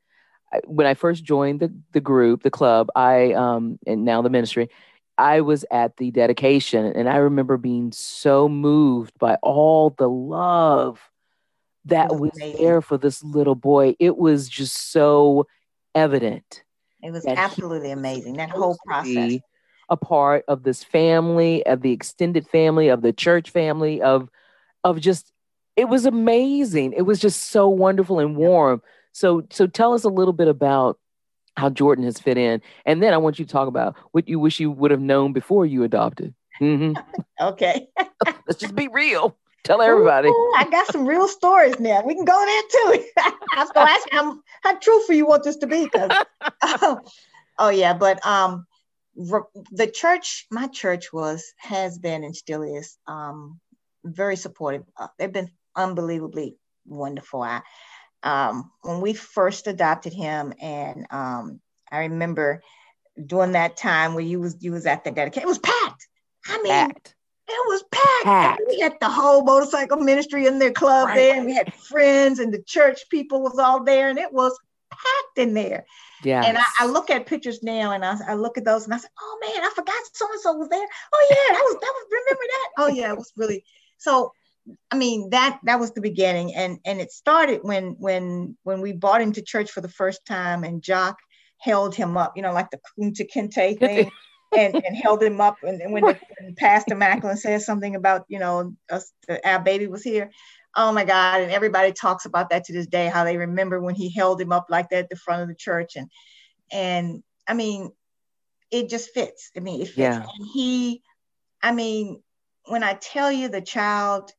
when 0.66 0.86
I 0.86 0.94
first 0.94 1.24
joined 1.24 1.60
the 1.60 1.72
the 1.92 2.00
group, 2.00 2.42
the 2.42 2.50
club, 2.50 2.88
I 2.94 3.32
um 3.32 3.78
and 3.86 4.04
now 4.04 4.22
the 4.22 4.30
ministry, 4.30 4.68
I 5.18 5.40
was 5.40 5.64
at 5.70 5.96
the 5.96 6.10
dedication 6.10 6.86
and 6.86 7.08
I 7.08 7.16
remember 7.16 7.56
being 7.56 7.92
so 7.92 8.48
moved 8.48 9.18
by 9.18 9.36
all 9.42 9.90
the 9.90 10.08
love 10.08 11.00
that 11.86 12.10
was, 12.12 12.32
was 12.34 12.52
there 12.58 12.80
for 12.80 12.96
this 12.96 13.22
little 13.22 13.54
boy. 13.54 13.96
It 13.98 14.16
was 14.16 14.48
just 14.48 14.92
so 14.92 15.46
evident. 15.94 16.62
It 17.02 17.10
was 17.10 17.26
absolutely 17.26 17.90
amazing. 17.90 18.34
That 18.34 18.50
whole 18.50 18.76
process. 18.86 19.38
A 19.88 19.96
part 19.96 20.44
of 20.48 20.62
this 20.62 20.82
family, 20.82 21.66
of 21.66 21.82
the 21.82 21.92
extended 21.92 22.46
family, 22.46 22.88
of 22.88 23.02
the 23.02 23.12
church 23.12 23.50
family, 23.50 24.00
of 24.00 24.30
of 24.84 25.00
just 25.00 25.32
it 25.76 25.88
was 25.88 26.06
amazing. 26.06 26.92
It 26.92 27.02
was 27.02 27.18
just 27.18 27.50
so 27.50 27.68
wonderful 27.68 28.18
and 28.18 28.36
warm. 28.36 28.82
So 29.12 29.46
so 29.50 29.66
tell 29.66 29.94
us 29.94 30.04
a 30.04 30.08
little 30.08 30.32
bit 30.32 30.48
about 30.48 30.98
how 31.56 31.70
Jordan 31.70 32.04
has 32.04 32.18
fit 32.18 32.38
in. 32.38 32.62
And 32.86 33.02
then 33.02 33.12
I 33.12 33.18
want 33.18 33.38
you 33.38 33.44
to 33.44 33.50
talk 33.50 33.68
about 33.68 33.96
what 34.12 34.28
you 34.28 34.38
wish 34.38 34.60
you 34.60 34.70
would 34.70 34.90
have 34.90 35.00
known 35.00 35.32
before 35.32 35.66
you 35.66 35.84
adopted. 35.84 36.34
Mm-hmm. 36.60 36.94
okay. 37.40 37.88
Let's 38.46 38.58
just 38.58 38.74
be 38.74 38.88
real. 38.88 39.36
Tell 39.64 39.80
everybody. 39.80 40.28
Ooh, 40.28 40.52
I 40.56 40.66
got 40.70 40.88
some 40.88 41.06
real 41.06 41.28
stories 41.28 41.78
now. 41.78 42.02
We 42.04 42.16
can 42.16 42.24
go 42.24 42.44
there 42.44 42.62
too. 42.62 43.04
I 43.54 43.62
was 43.62 43.70
going 43.70 43.86
to 43.86 43.92
ask 43.92 44.12
you 44.12 44.18
how, 44.18 44.38
how 44.62 44.78
truthful 44.78 45.14
you 45.14 45.26
want 45.26 45.44
this 45.44 45.56
to 45.58 45.68
be. 45.68 45.88
Oh, 46.62 47.00
oh, 47.58 47.68
yeah. 47.68 47.94
But 47.94 48.24
um, 48.26 48.66
the 49.14 49.86
church, 49.86 50.46
my 50.50 50.66
church 50.66 51.12
was, 51.12 51.44
has 51.58 51.96
been, 51.96 52.24
and 52.24 52.34
still 52.34 52.62
is 52.62 52.98
um, 53.06 53.60
very 54.04 54.34
supportive. 54.34 54.82
Uh, 54.96 55.06
they've 55.16 55.32
been 55.32 55.50
unbelievably 55.76 56.56
wonderful. 56.84 57.42
I, 57.42 57.62
um, 58.22 58.70
when 58.82 59.00
we 59.00 59.14
first 59.14 59.66
adopted 59.66 60.12
him, 60.12 60.52
and 60.60 61.06
um, 61.10 61.60
I 61.90 62.00
remember 62.00 62.62
during 63.26 63.52
that 63.52 63.76
time 63.76 64.14
where 64.14 64.24
you 64.24 64.40
was 64.40 64.56
you 64.60 64.72
was 64.72 64.86
at 64.86 65.04
the 65.04 65.10
dedication, 65.10 65.42
it 65.42 65.48
was 65.48 65.58
packed. 65.58 66.08
I 66.46 66.56
mean, 66.62 66.72
packed. 66.72 67.14
It 67.48 67.68
was 67.68 67.84
packed. 67.90 68.24
packed. 68.24 68.62
We 68.68 68.80
had 68.80 68.94
the 69.00 69.10
whole 69.10 69.44
motorcycle 69.44 69.98
ministry 69.98 70.46
in 70.46 70.58
their 70.58 70.72
club 70.72 71.08
right. 71.08 71.16
there, 71.16 71.36
and 71.36 71.46
we 71.46 71.54
had 71.54 71.74
friends, 71.74 72.38
and 72.38 72.52
the 72.52 72.62
church 72.62 73.08
people 73.10 73.42
was 73.42 73.58
all 73.58 73.84
there, 73.84 74.08
and 74.08 74.18
it 74.18 74.32
was 74.32 74.58
packed 74.90 75.38
in 75.38 75.54
there. 75.54 75.84
Yeah. 76.22 76.44
And 76.44 76.56
I, 76.56 76.64
I, 76.80 76.86
look 76.86 77.10
at 77.10 77.26
pictures 77.26 77.64
now, 77.64 77.90
and 77.90 78.04
I, 78.04 78.16
I, 78.28 78.34
look 78.34 78.56
at 78.56 78.64
those, 78.64 78.84
and 78.84 78.94
I 78.94 78.98
said, 78.98 79.10
"Oh 79.20 79.38
man, 79.40 79.64
I 79.64 79.70
forgot 79.74 79.94
so 80.12 80.30
and 80.30 80.40
so 80.40 80.52
was 80.52 80.68
there. 80.68 80.86
Oh 81.12 81.26
yeah, 81.30 81.54
that 81.54 81.62
was 81.64 81.76
that 81.80 81.92
was 81.94 82.06
remember 82.10 82.44
that. 82.46 82.68
Oh 82.78 82.88
yeah, 82.88 83.12
it 83.12 83.18
was 83.18 83.32
really 83.36 83.64
so." 83.98 84.32
I 84.90 84.96
mean 84.96 85.30
that 85.30 85.58
that 85.64 85.80
was 85.80 85.92
the 85.92 86.00
beginning, 86.00 86.54
and 86.54 86.78
and 86.84 87.00
it 87.00 87.10
started 87.10 87.60
when 87.62 87.96
when 87.98 88.56
when 88.62 88.80
we 88.80 88.92
brought 88.92 89.22
him 89.22 89.32
to 89.32 89.42
church 89.42 89.70
for 89.70 89.80
the 89.80 89.88
first 89.88 90.24
time, 90.24 90.64
and 90.64 90.82
Jock 90.82 91.16
held 91.62 91.94
him 91.94 92.16
up, 92.16 92.36
you 92.36 92.42
know, 92.42 92.52
like 92.52 92.70
the 92.70 92.80
Kunta 92.98 93.26
Kinte 93.32 93.78
thing 93.78 94.10
and, 94.56 94.74
and 94.74 94.96
held 94.96 95.22
him 95.22 95.40
up. 95.40 95.56
And, 95.62 95.80
and 95.80 95.92
when, 95.92 96.04
the, 96.04 96.18
when 96.40 96.54
Pastor 96.56 96.96
Macklin 96.96 97.36
says 97.36 97.64
something 97.64 97.94
about, 97.94 98.24
you 98.28 98.38
know, 98.38 98.74
us, 98.90 99.12
our 99.44 99.60
baby 99.60 99.86
was 99.86 100.02
here, 100.02 100.30
oh 100.76 100.92
my 100.92 101.04
God. 101.04 101.40
And 101.40 101.52
everybody 101.52 101.92
talks 101.92 102.24
about 102.24 102.50
that 102.50 102.64
to 102.64 102.72
this 102.72 102.88
day, 102.88 103.06
how 103.06 103.24
they 103.24 103.36
remember 103.36 103.80
when 103.80 103.94
he 103.94 104.12
held 104.12 104.40
him 104.40 104.52
up 104.52 104.66
like 104.70 104.90
that 104.90 105.04
at 105.04 105.10
the 105.10 105.16
front 105.16 105.42
of 105.42 105.48
the 105.48 105.54
church. 105.54 105.96
And, 105.96 106.10
and 106.72 107.22
I 107.46 107.54
mean, 107.54 107.92
it 108.70 108.88
just 108.88 109.10
fits. 109.10 109.50
I 109.56 109.60
mean, 109.60 109.82
it 109.82 109.86
fits. 109.86 109.98
Yeah. 109.98 110.16
And 110.22 110.48
he, 110.52 111.02
I 111.62 111.72
mean, 111.72 112.22
when 112.66 112.82
I 112.82 112.94
tell 112.94 113.30
you 113.30 113.48
the 113.48 113.60
child, 113.60 114.32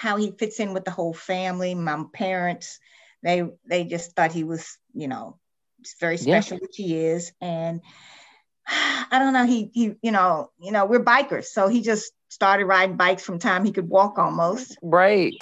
how 0.00 0.16
he 0.16 0.30
fits 0.30 0.58
in 0.60 0.72
with 0.72 0.86
the 0.86 0.90
whole 0.90 1.12
family, 1.12 1.74
my 1.74 2.04
parents, 2.14 2.80
they 3.22 3.44
they 3.68 3.84
just 3.84 4.16
thought 4.16 4.32
he 4.32 4.44
was, 4.44 4.78
you 4.94 5.08
know, 5.08 5.38
very 6.00 6.16
special, 6.16 6.56
yeah. 6.56 6.62
which 6.62 6.76
he 6.76 6.96
is. 6.96 7.32
And 7.38 7.82
I 8.66 9.18
don't 9.18 9.34
know. 9.34 9.44
He 9.44 9.70
he, 9.74 9.92
you 10.00 10.10
know, 10.10 10.52
you 10.58 10.72
know, 10.72 10.86
we're 10.86 11.04
bikers, 11.04 11.48
so 11.48 11.68
he 11.68 11.82
just 11.82 12.12
started 12.30 12.64
riding 12.64 12.96
bikes 12.96 13.22
from 13.22 13.38
time 13.38 13.62
he 13.62 13.72
could 13.72 13.90
walk 13.90 14.18
almost. 14.18 14.78
Right. 14.82 15.34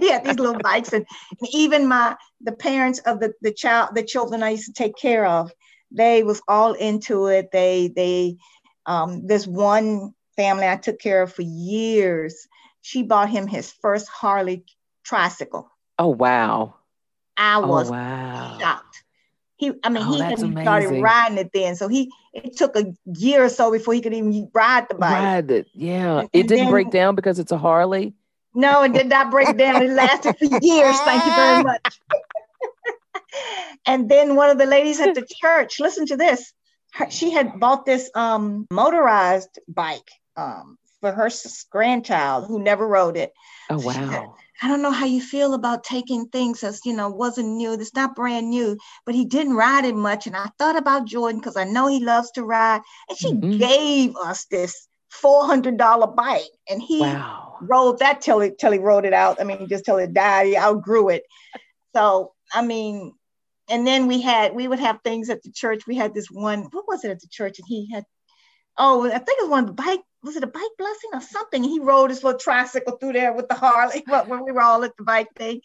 he 0.00 0.10
had 0.10 0.24
these 0.24 0.38
little 0.38 0.60
bikes, 0.60 0.92
and, 0.92 1.06
and 1.40 1.48
even 1.54 1.86
my 1.86 2.16
the 2.40 2.52
parents 2.52 2.98
of 3.06 3.20
the 3.20 3.34
the 3.40 3.52
child 3.52 3.90
the 3.94 4.02
children 4.02 4.42
I 4.42 4.50
used 4.50 4.66
to 4.66 4.72
take 4.72 4.96
care 4.96 5.26
of, 5.26 5.52
they 5.92 6.24
was 6.24 6.42
all 6.48 6.72
into 6.72 7.26
it. 7.26 7.50
They 7.52 7.92
they 7.94 8.36
um, 8.84 9.28
this 9.28 9.46
one 9.46 10.12
family 10.34 10.66
I 10.66 10.76
took 10.76 10.98
care 10.98 11.22
of 11.22 11.32
for 11.32 11.42
years. 11.42 12.48
She 12.82 13.02
bought 13.02 13.30
him 13.30 13.46
his 13.46 13.72
first 13.72 14.08
Harley 14.08 14.64
tricycle. 15.04 15.70
Oh 15.98 16.08
wow! 16.08 16.74
I 17.36 17.56
oh, 17.56 17.66
was 17.66 17.88
oh, 17.88 17.92
wow. 17.92 18.58
shocked. 18.60 19.04
He, 19.56 19.72
I 19.84 19.90
mean, 19.90 20.02
oh, 20.02 20.12
he 20.12 20.20
hadn't 20.20 20.60
started 20.60 21.00
riding 21.00 21.38
it 21.38 21.50
then, 21.54 21.76
so 21.76 21.86
he 21.86 22.10
it 22.32 22.56
took 22.56 22.74
a 22.76 22.92
year 23.06 23.44
or 23.44 23.48
so 23.48 23.70
before 23.70 23.94
he 23.94 24.00
could 24.00 24.12
even 24.12 24.50
ride 24.52 24.88
the 24.88 24.96
bike. 24.96 25.12
Ride 25.12 25.50
it, 25.50 25.68
yeah. 25.72 26.20
And, 26.20 26.30
it 26.32 26.48
didn't 26.48 26.64
then, 26.64 26.70
break 26.70 26.90
down 26.90 27.14
because 27.14 27.38
it's 27.38 27.52
a 27.52 27.58
Harley. 27.58 28.14
No, 28.54 28.82
it 28.82 28.92
did 28.92 29.08
not 29.08 29.30
break 29.30 29.56
down. 29.56 29.82
It 29.82 29.90
lasted 29.90 30.36
for 30.36 30.44
years. 30.44 30.98
Thank 31.00 31.24
you 31.24 31.32
very 31.32 31.62
much. 31.62 32.00
and 33.86 34.08
then 34.08 34.34
one 34.34 34.50
of 34.50 34.58
the 34.58 34.66
ladies 34.66 35.00
at 35.00 35.14
the 35.14 35.26
church, 35.26 35.80
listen 35.80 36.06
to 36.06 36.16
this. 36.16 36.52
Her, 36.92 37.10
she 37.10 37.30
had 37.30 37.58
bought 37.58 37.86
this 37.86 38.10
um, 38.14 38.66
motorized 38.70 39.58
bike 39.68 40.10
um, 40.36 40.76
for 41.02 41.12
her 41.12 41.28
grandchild 41.70 42.46
who 42.46 42.62
never 42.62 42.88
rode 42.88 43.18
it. 43.18 43.32
Oh 43.68 43.78
wow! 43.78 44.34
I 44.62 44.68
don't 44.68 44.80
know 44.82 44.92
how 44.92 45.06
you 45.06 45.20
feel 45.20 45.54
about 45.54 45.82
taking 45.82 46.28
things 46.28 46.62
as, 46.62 46.80
you 46.84 46.94
know, 46.94 47.08
wasn't 47.08 47.48
new. 47.48 47.72
It's 47.72 47.94
not 47.94 48.14
brand 48.14 48.48
new, 48.48 48.78
but 49.04 49.14
he 49.16 49.24
didn't 49.24 49.56
ride 49.56 49.84
it 49.84 49.96
much. 49.96 50.28
And 50.28 50.36
I 50.36 50.50
thought 50.56 50.76
about 50.76 51.04
Jordan 51.04 51.40
because 51.40 51.56
I 51.56 51.64
know 51.64 51.88
he 51.88 51.98
loves 51.98 52.30
to 52.32 52.44
ride. 52.44 52.80
And 53.08 53.18
she 53.18 53.32
mm-hmm. 53.32 53.58
gave 53.58 54.14
us 54.16 54.44
this 54.44 54.86
$400 55.20 56.14
bike. 56.14 56.42
And 56.70 56.80
he 56.80 57.00
wow. 57.00 57.56
rode 57.60 57.98
that 57.98 58.20
till, 58.20 58.40
it, 58.40 58.60
till 58.60 58.70
he 58.70 58.78
rode 58.78 59.04
it 59.04 59.12
out. 59.12 59.40
I 59.40 59.44
mean, 59.44 59.68
just 59.68 59.84
till 59.84 59.98
it 59.98 60.14
died. 60.14 60.46
He 60.46 60.56
outgrew 60.56 61.08
it. 61.08 61.24
So, 61.96 62.32
I 62.54 62.62
mean, 62.64 63.14
and 63.68 63.84
then 63.84 64.06
we 64.06 64.20
had, 64.20 64.54
we 64.54 64.68
would 64.68 64.78
have 64.78 65.00
things 65.02 65.28
at 65.28 65.42
the 65.42 65.50
church. 65.50 65.88
We 65.88 65.96
had 65.96 66.14
this 66.14 66.30
one, 66.30 66.68
what 66.70 66.86
was 66.86 67.04
it 67.04 67.10
at 67.10 67.20
the 67.20 67.28
church? 67.28 67.58
And 67.58 67.66
he 67.66 67.90
had, 67.92 68.04
oh, 68.78 69.06
I 69.06 69.18
think 69.18 69.40
it 69.40 69.42
was 69.42 69.50
one 69.50 69.64
of 69.64 69.66
the 69.66 69.82
bike 69.82 70.02
was 70.22 70.36
it 70.36 70.44
a 70.44 70.48
bike 70.48 70.62
blessing 70.78 71.10
or 71.14 71.20
something? 71.20 71.62
He 71.62 71.80
rode 71.80 72.10
his 72.10 72.22
little 72.22 72.38
tricycle 72.38 72.96
through 72.96 73.14
there 73.14 73.32
with 73.32 73.48
the 73.48 73.54
Harley 73.54 74.04
but 74.06 74.28
when 74.28 74.44
we 74.44 74.52
were 74.52 74.62
all 74.62 74.84
at 74.84 74.96
the 74.96 75.04
bike 75.04 75.28
thing. 75.36 75.60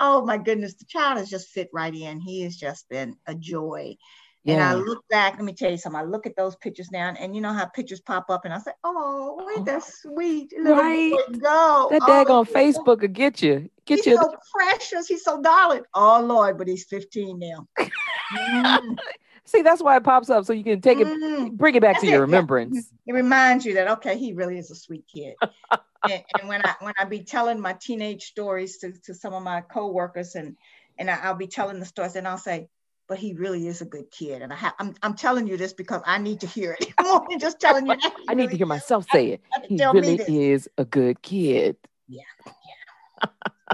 Oh 0.00 0.24
my 0.24 0.38
goodness, 0.38 0.74
the 0.74 0.84
child 0.84 1.18
has 1.18 1.28
just 1.28 1.48
fit 1.48 1.68
right 1.72 1.94
in. 1.94 2.20
He 2.20 2.42
has 2.42 2.56
just 2.56 2.88
been 2.88 3.16
a 3.26 3.34
joy. 3.34 3.96
Yeah. 4.44 4.54
And 4.54 4.62
I 4.62 4.74
look 4.74 5.06
back, 5.10 5.34
let 5.34 5.44
me 5.44 5.52
tell 5.52 5.70
you 5.70 5.76
something. 5.76 6.00
I 6.00 6.04
look 6.04 6.24
at 6.24 6.36
those 6.36 6.56
pictures 6.56 6.90
now, 6.90 7.14
and 7.18 7.34
you 7.34 7.42
know 7.42 7.52
how 7.52 7.66
pictures 7.66 8.00
pop 8.00 8.30
up, 8.30 8.44
and 8.44 8.54
I 8.54 8.58
say, 8.58 8.70
Oh, 8.84 9.46
ain't 9.54 9.66
that 9.66 9.84
sweet? 9.84 10.52
Little 10.56 10.76
right. 10.76 11.12
Go. 11.40 11.88
That 11.90 12.06
dag 12.06 12.30
on 12.30 12.46
Facebook 12.46 13.00
will 13.00 13.08
get 13.08 13.42
you. 13.42 13.68
Get 13.84 13.96
he's 13.96 14.06
you. 14.06 14.16
so 14.16 14.32
precious. 14.54 15.08
He's 15.08 15.24
so 15.24 15.42
darling. 15.42 15.82
Oh 15.92 16.22
Lord, 16.24 16.56
but 16.56 16.68
he's 16.68 16.84
15 16.84 17.38
now. 17.38 17.66
mm. 18.32 18.98
See, 19.48 19.62
that's 19.62 19.82
why 19.82 19.96
it 19.96 20.04
pops 20.04 20.28
up 20.28 20.44
so 20.44 20.52
you 20.52 20.62
can 20.62 20.82
take 20.82 21.00
it, 21.00 21.06
mm, 21.06 21.52
bring 21.52 21.74
it 21.74 21.80
back 21.80 22.02
to 22.02 22.06
your 22.06 22.20
remembrance. 22.20 22.92
It 23.06 23.14
reminds 23.14 23.64
you 23.64 23.74
that 23.74 23.88
okay, 23.92 24.18
he 24.18 24.34
really 24.34 24.58
is 24.58 24.70
a 24.70 24.74
sweet 24.74 25.06
kid. 25.10 25.36
and, 26.04 26.22
and, 26.38 26.48
when 26.48 26.60
I 26.66 26.74
when 26.80 26.92
I 27.00 27.04
be 27.04 27.20
telling 27.20 27.58
my 27.58 27.72
teenage 27.72 28.24
stories 28.24 28.76
to, 28.78 28.92
to 29.04 29.14
some 29.14 29.32
of 29.32 29.42
my 29.42 29.62
coworkers 29.62 30.34
and 30.34 30.54
and 30.98 31.10
I, 31.10 31.30
will 31.30 31.38
be 31.38 31.46
telling 31.46 31.80
the 31.80 31.86
stories 31.86 32.14
and 32.14 32.28
I'll 32.28 32.36
say, 32.36 32.68
but 33.08 33.16
he 33.16 33.32
really 33.32 33.66
is 33.66 33.80
a 33.80 33.86
good 33.86 34.10
kid. 34.10 34.42
And 34.42 34.52
I 34.52 34.56
have 34.56 34.74
I'm 34.78 34.94
I'm 35.02 35.14
telling 35.14 35.46
you 35.46 35.56
this 35.56 35.72
because 35.72 36.02
I 36.04 36.18
need 36.18 36.40
to 36.40 36.46
hear 36.46 36.76
it. 36.78 36.92
More 37.02 37.24
than 37.30 37.38
just 37.38 37.58
telling 37.58 37.86
you 37.86 37.96
that. 37.96 38.12
I 38.28 38.34
need 38.34 38.50
to 38.50 38.56
hear 38.58 38.66
myself 38.76 39.06
say 39.10 39.28
it. 39.28 39.40
he 39.66 39.76
really 39.82 40.50
is 40.50 40.68
a 40.76 40.84
good 40.84 41.22
kid. 41.22 41.78
Yeah. 42.06 42.20
Yeah. 42.44 43.28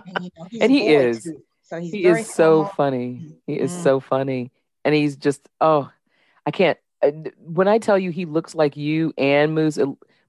and, 0.06 0.24
you 0.24 0.30
know, 0.38 0.46
and 0.60 0.70
he 0.70 0.94
is. 0.94 1.24
Too, 1.24 1.42
so 1.62 1.80
he's 1.80 1.92
he 1.92 2.04
is 2.04 2.32
so 2.32 2.66
funny. 2.76 3.40
He 3.48 3.54
is 3.54 3.72
mm. 3.72 3.82
so 3.82 3.98
funny 3.98 4.52
and 4.84 4.94
he's 4.94 5.16
just 5.16 5.48
oh, 5.60 5.90
I 6.46 6.50
can't. 6.50 6.78
Uh, 7.02 7.10
when 7.38 7.68
I 7.68 7.78
tell 7.78 7.98
you 7.98 8.10
he 8.10 8.24
looks 8.24 8.54
like 8.54 8.76
you 8.76 9.12
and 9.18 9.54
Moose, 9.54 9.78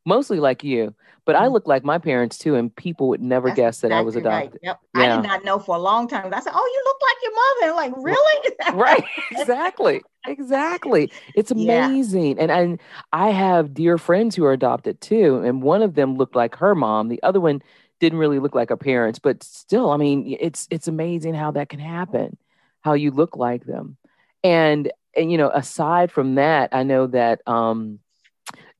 mostly 0.06 0.40
like 0.40 0.64
you, 0.64 0.94
but 1.26 1.36
I 1.36 1.44
mm-hmm. 1.44 1.54
look 1.54 1.68
like 1.68 1.84
my 1.84 1.98
parents 1.98 2.38
too, 2.38 2.56
and 2.56 2.76
people 2.76 3.10
would 3.10 3.22
never 3.22 3.50
That's 3.50 3.58
guess 3.58 3.82
that 3.82 3.88
exactly 3.88 4.00
I 4.00 4.02
was 4.02 4.16
adopted. 4.16 4.52
Right. 4.54 4.60
Yep. 4.64 4.80
Yeah. 4.96 5.02
I 5.02 5.22
did 5.22 5.28
not 5.28 5.46
know 5.46 5.60
for 5.60 5.76
a 5.76 5.80
long 5.80 6.08
time. 6.08 6.34
I 6.34 6.40
said, 6.40 6.54
"Oh, 6.56 6.72
you 6.74 6.84
look 6.86 6.98
like 7.02 7.18
your 7.24 7.34
mother." 7.34 7.46
like, 7.76 7.94
really? 8.04 8.56
right? 8.74 9.04
Exactly. 9.32 10.02
Exactly. 10.28 11.12
It's 11.36 11.52
amazing. 11.52 12.38
Yeah. 12.38 12.44
And 12.44 12.52
and 12.52 12.80
I 13.14 13.30
have 13.30 13.74
dear 13.74 13.98
friends 13.98 14.36
who 14.36 14.46
are 14.46 14.54
adopted 14.54 15.02
too, 15.02 15.42
and 15.44 15.62
one 15.62 15.82
of 15.82 15.96
them 15.96 16.16
looked 16.16 16.36
like 16.36 16.56
her 16.56 16.76
mom. 16.76 17.10
The 17.10 17.22
other 17.24 17.40
one 17.40 17.62
didn't 18.00 18.20
really 18.20 18.40
look 18.40 18.56
like 18.56 18.70
her 18.70 18.78
parents, 18.78 19.20
but 19.20 19.44
still, 19.44 19.92
I 19.92 19.98
mean, 19.98 20.38
it's 20.40 20.68
it's 20.70 20.88
amazing 20.88 21.34
how 21.34 21.52
that 21.52 21.70
can 21.70 21.80
happen, 21.80 22.38
how 22.82 22.94
you 22.94 23.12
look 23.12 23.36
like 23.36 23.66
them. 23.66 23.98
And, 24.46 24.92
and 25.16 25.32
you 25.32 25.38
know, 25.38 25.50
aside 25.50 26.12
from 26.12 26.36
that, 26.36 26.70
I 26.74 26.84
know 26.84 27.08
that 27.08 27.42
um, 27.48 28.00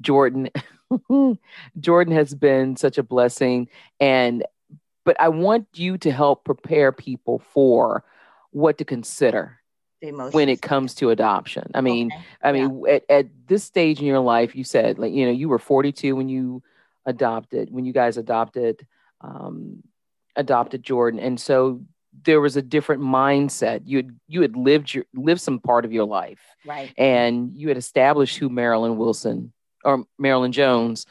Jordan 0.02 0.50
Jordan 1.80 2.14
has 2.14 2.34
been 2.36 2.76
such 2.76 2.98
a 2.98 3.04
blessing 3.04 3.68
and 4.00 4.44
but 5.04 5.20
I 5.20 5.30
want 5.30 5.68
you 5.76 5.98
to 6.00 6.12
help 6.12 6.44
prepare 6.44 6.92
people 6.92 7.40
for 7.40 8.04
what 8.50 8.80
to 8.80 8.86
consider 8.86 9.60
when 10.02 10.50
it 10.50 10.62
comes 10.62 10.96
to 10.96 11.12
adoption. 11.12 11.70
I 11.76 11.82
mean, 11.82 12.12
okay. 12.12 12.24
I 12.42 12.52
mean, 12.52 12.84
yeah. 12.86 12.94
at, 12.94 13.04
at 13.10 13.28
this 13.48 13.64
stage 13.64 14.00
in 14.00 14.06
your 14.06 14.20
life, 14.20 14.56
you 14.56 14.64
said 14.64 14.98
like 15.00 15.14
you 15.14 15.26
know 15.26 15.32
you 15.32 15.48
were 15.48 15.60
42 15.60 16.16
when 16.16 16.28
you 16.28 16.64
adopted 17.06 17.72
when 17.72 17.86
you 17.86 17.94
guys 17.94 18.18
adopted 18.18 18.86
um, 19.22 19.84
adopted 20.36 20.84
Jordan, 20.84 21.20
and 21.20 21.40
so 21.40 21.82
there 22.24 22.42
was 22.42 22.56
a 22.56 22.62
different 22.62 23.02
mindset. 23.02 23.82
You 23.86 23.98
had 23.98 24.20
you 24.28 24.42
had 24.42 24.56
lived 24.56 24.94
your 24.94 25.06
lived 25.14 25.42
some 25.42 25.60
part 25.60 25.86
of 25.86 25.92
your 25.92 26.06
life, 26.06 26.40
right? 26.66 26.94
And 26.98 27.52
you 27.56 27.68
had 27.68 27.78
established 27.78 28.38
who 28.38 28.50
Marilyn 28.50 28.98
Wilson 28.98 29.54
or 29.84 30.06
Marilyn 30.18 30.52
Jones 30.52 31.06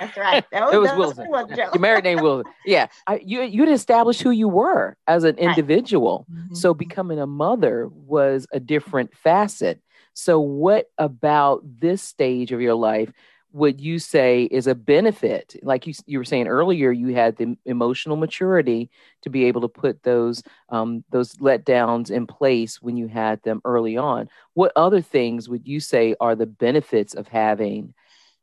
that's 0.00 0.16
right. 0.16 0.44
That 0.52 0.66
was, 0.66 0.74
it 0.74 0.78
was 0.78 0.92
Wilson. 0.96 1.28
Was 1.28 1.56
Your 1.56 1.78
married 1.78 2.04
name 2.04 2.20
Wilson. 2.20 2.50
Yeah, 2.64 2.88
I, 3.06 3.20
you 3.24 3.42
you'd 3.42 3.68
established 3.68 4.22
who 4.22 4.30
you 4.30 4.48
were 4.48 4.96
as 5.06 5.24
an 5.24 5.36
individual. 5.36 6.26
Right. 6.28 6.44
Mm-hmm. 6.44 6.54
So 6.54 6.74
becoming 6.74 7.18
a 7.18 7.26
mother 7.26 7.88
was 7.88 8.46
a 8.52 8.60
different 8.60 9.14
facet. 9.14 9.80
So 10.14 10.40
what 10.40 10.86
about 10.96 11.62
this 11.64 12.02
stage 12.02 12.52
of 12.52 12.60
your 12.60 12.74
life 12.74 13.12
would 13.54 13.80
you 13.80 14.00
say 14.00 14.44
is 14.50 14.66
a 14.66 14.74
benefit? 14.74 15.56
Like 15.62 15.86
you 15.86 15.94
you 16.06 16.18
were 16.18 16.24
saying 16.24 16.48
earlier, 16.48 16.90
you 16.90 17.14
had 17.14 17.36
the 17.36 17.56
emotional 17.64 18.16
maturity 18.16 18.90
to 19.22 19.30
be 19.30 19.44
able 19.44 19.60
to 19.60 19.68
put 19.68 20.02
those 20.02 20.42
um, 20.70 21.04
those 21.10 21.34
letdowns 21.36 22.10
in 22.10 22.26
place 22.26 22.82
when 22.82 22.96
you 22.96 23.06
had 23.06 23.40
them 23.44 23.62
early 23.64 23.96
on. 23.96 24.28
What 24.54 24.72
other 24.74 25.00
things 25.00 25.48
would 25.48 25.68
you 25.68 25.78
say 25.78 26.16
are 26.20 26.34
the 26.34 26.46
benefits 26.46 27.14
of 27.14 27.28
having 27.28 27.94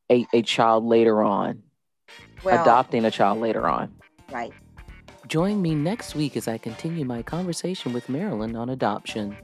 a, 0.10 0.26
a 0.34 0.42
child 0.44 0.86
later 0.86 1.22
on, 1.22 1.62
well, 2.44 2.62
adopting 2.62 3.04
a 3.04 3.12
child 3.12 3.40
later 3.40 3.68
on. 3.68 3.94
Right. 4.32 4.54
Join 5.28 5.62
me 5.62 5.76
next 5.76 6.16
week 6.16 6.38
as 6.38 6.48
I 6.48 6.58
continue 6.58 7.04
my 7.04 7.22
conversation 7.22 7.92
with 7.92 8.08
Marilyn 8.08 8.56
on 8.56 8.70
adoption. 8.70 9.36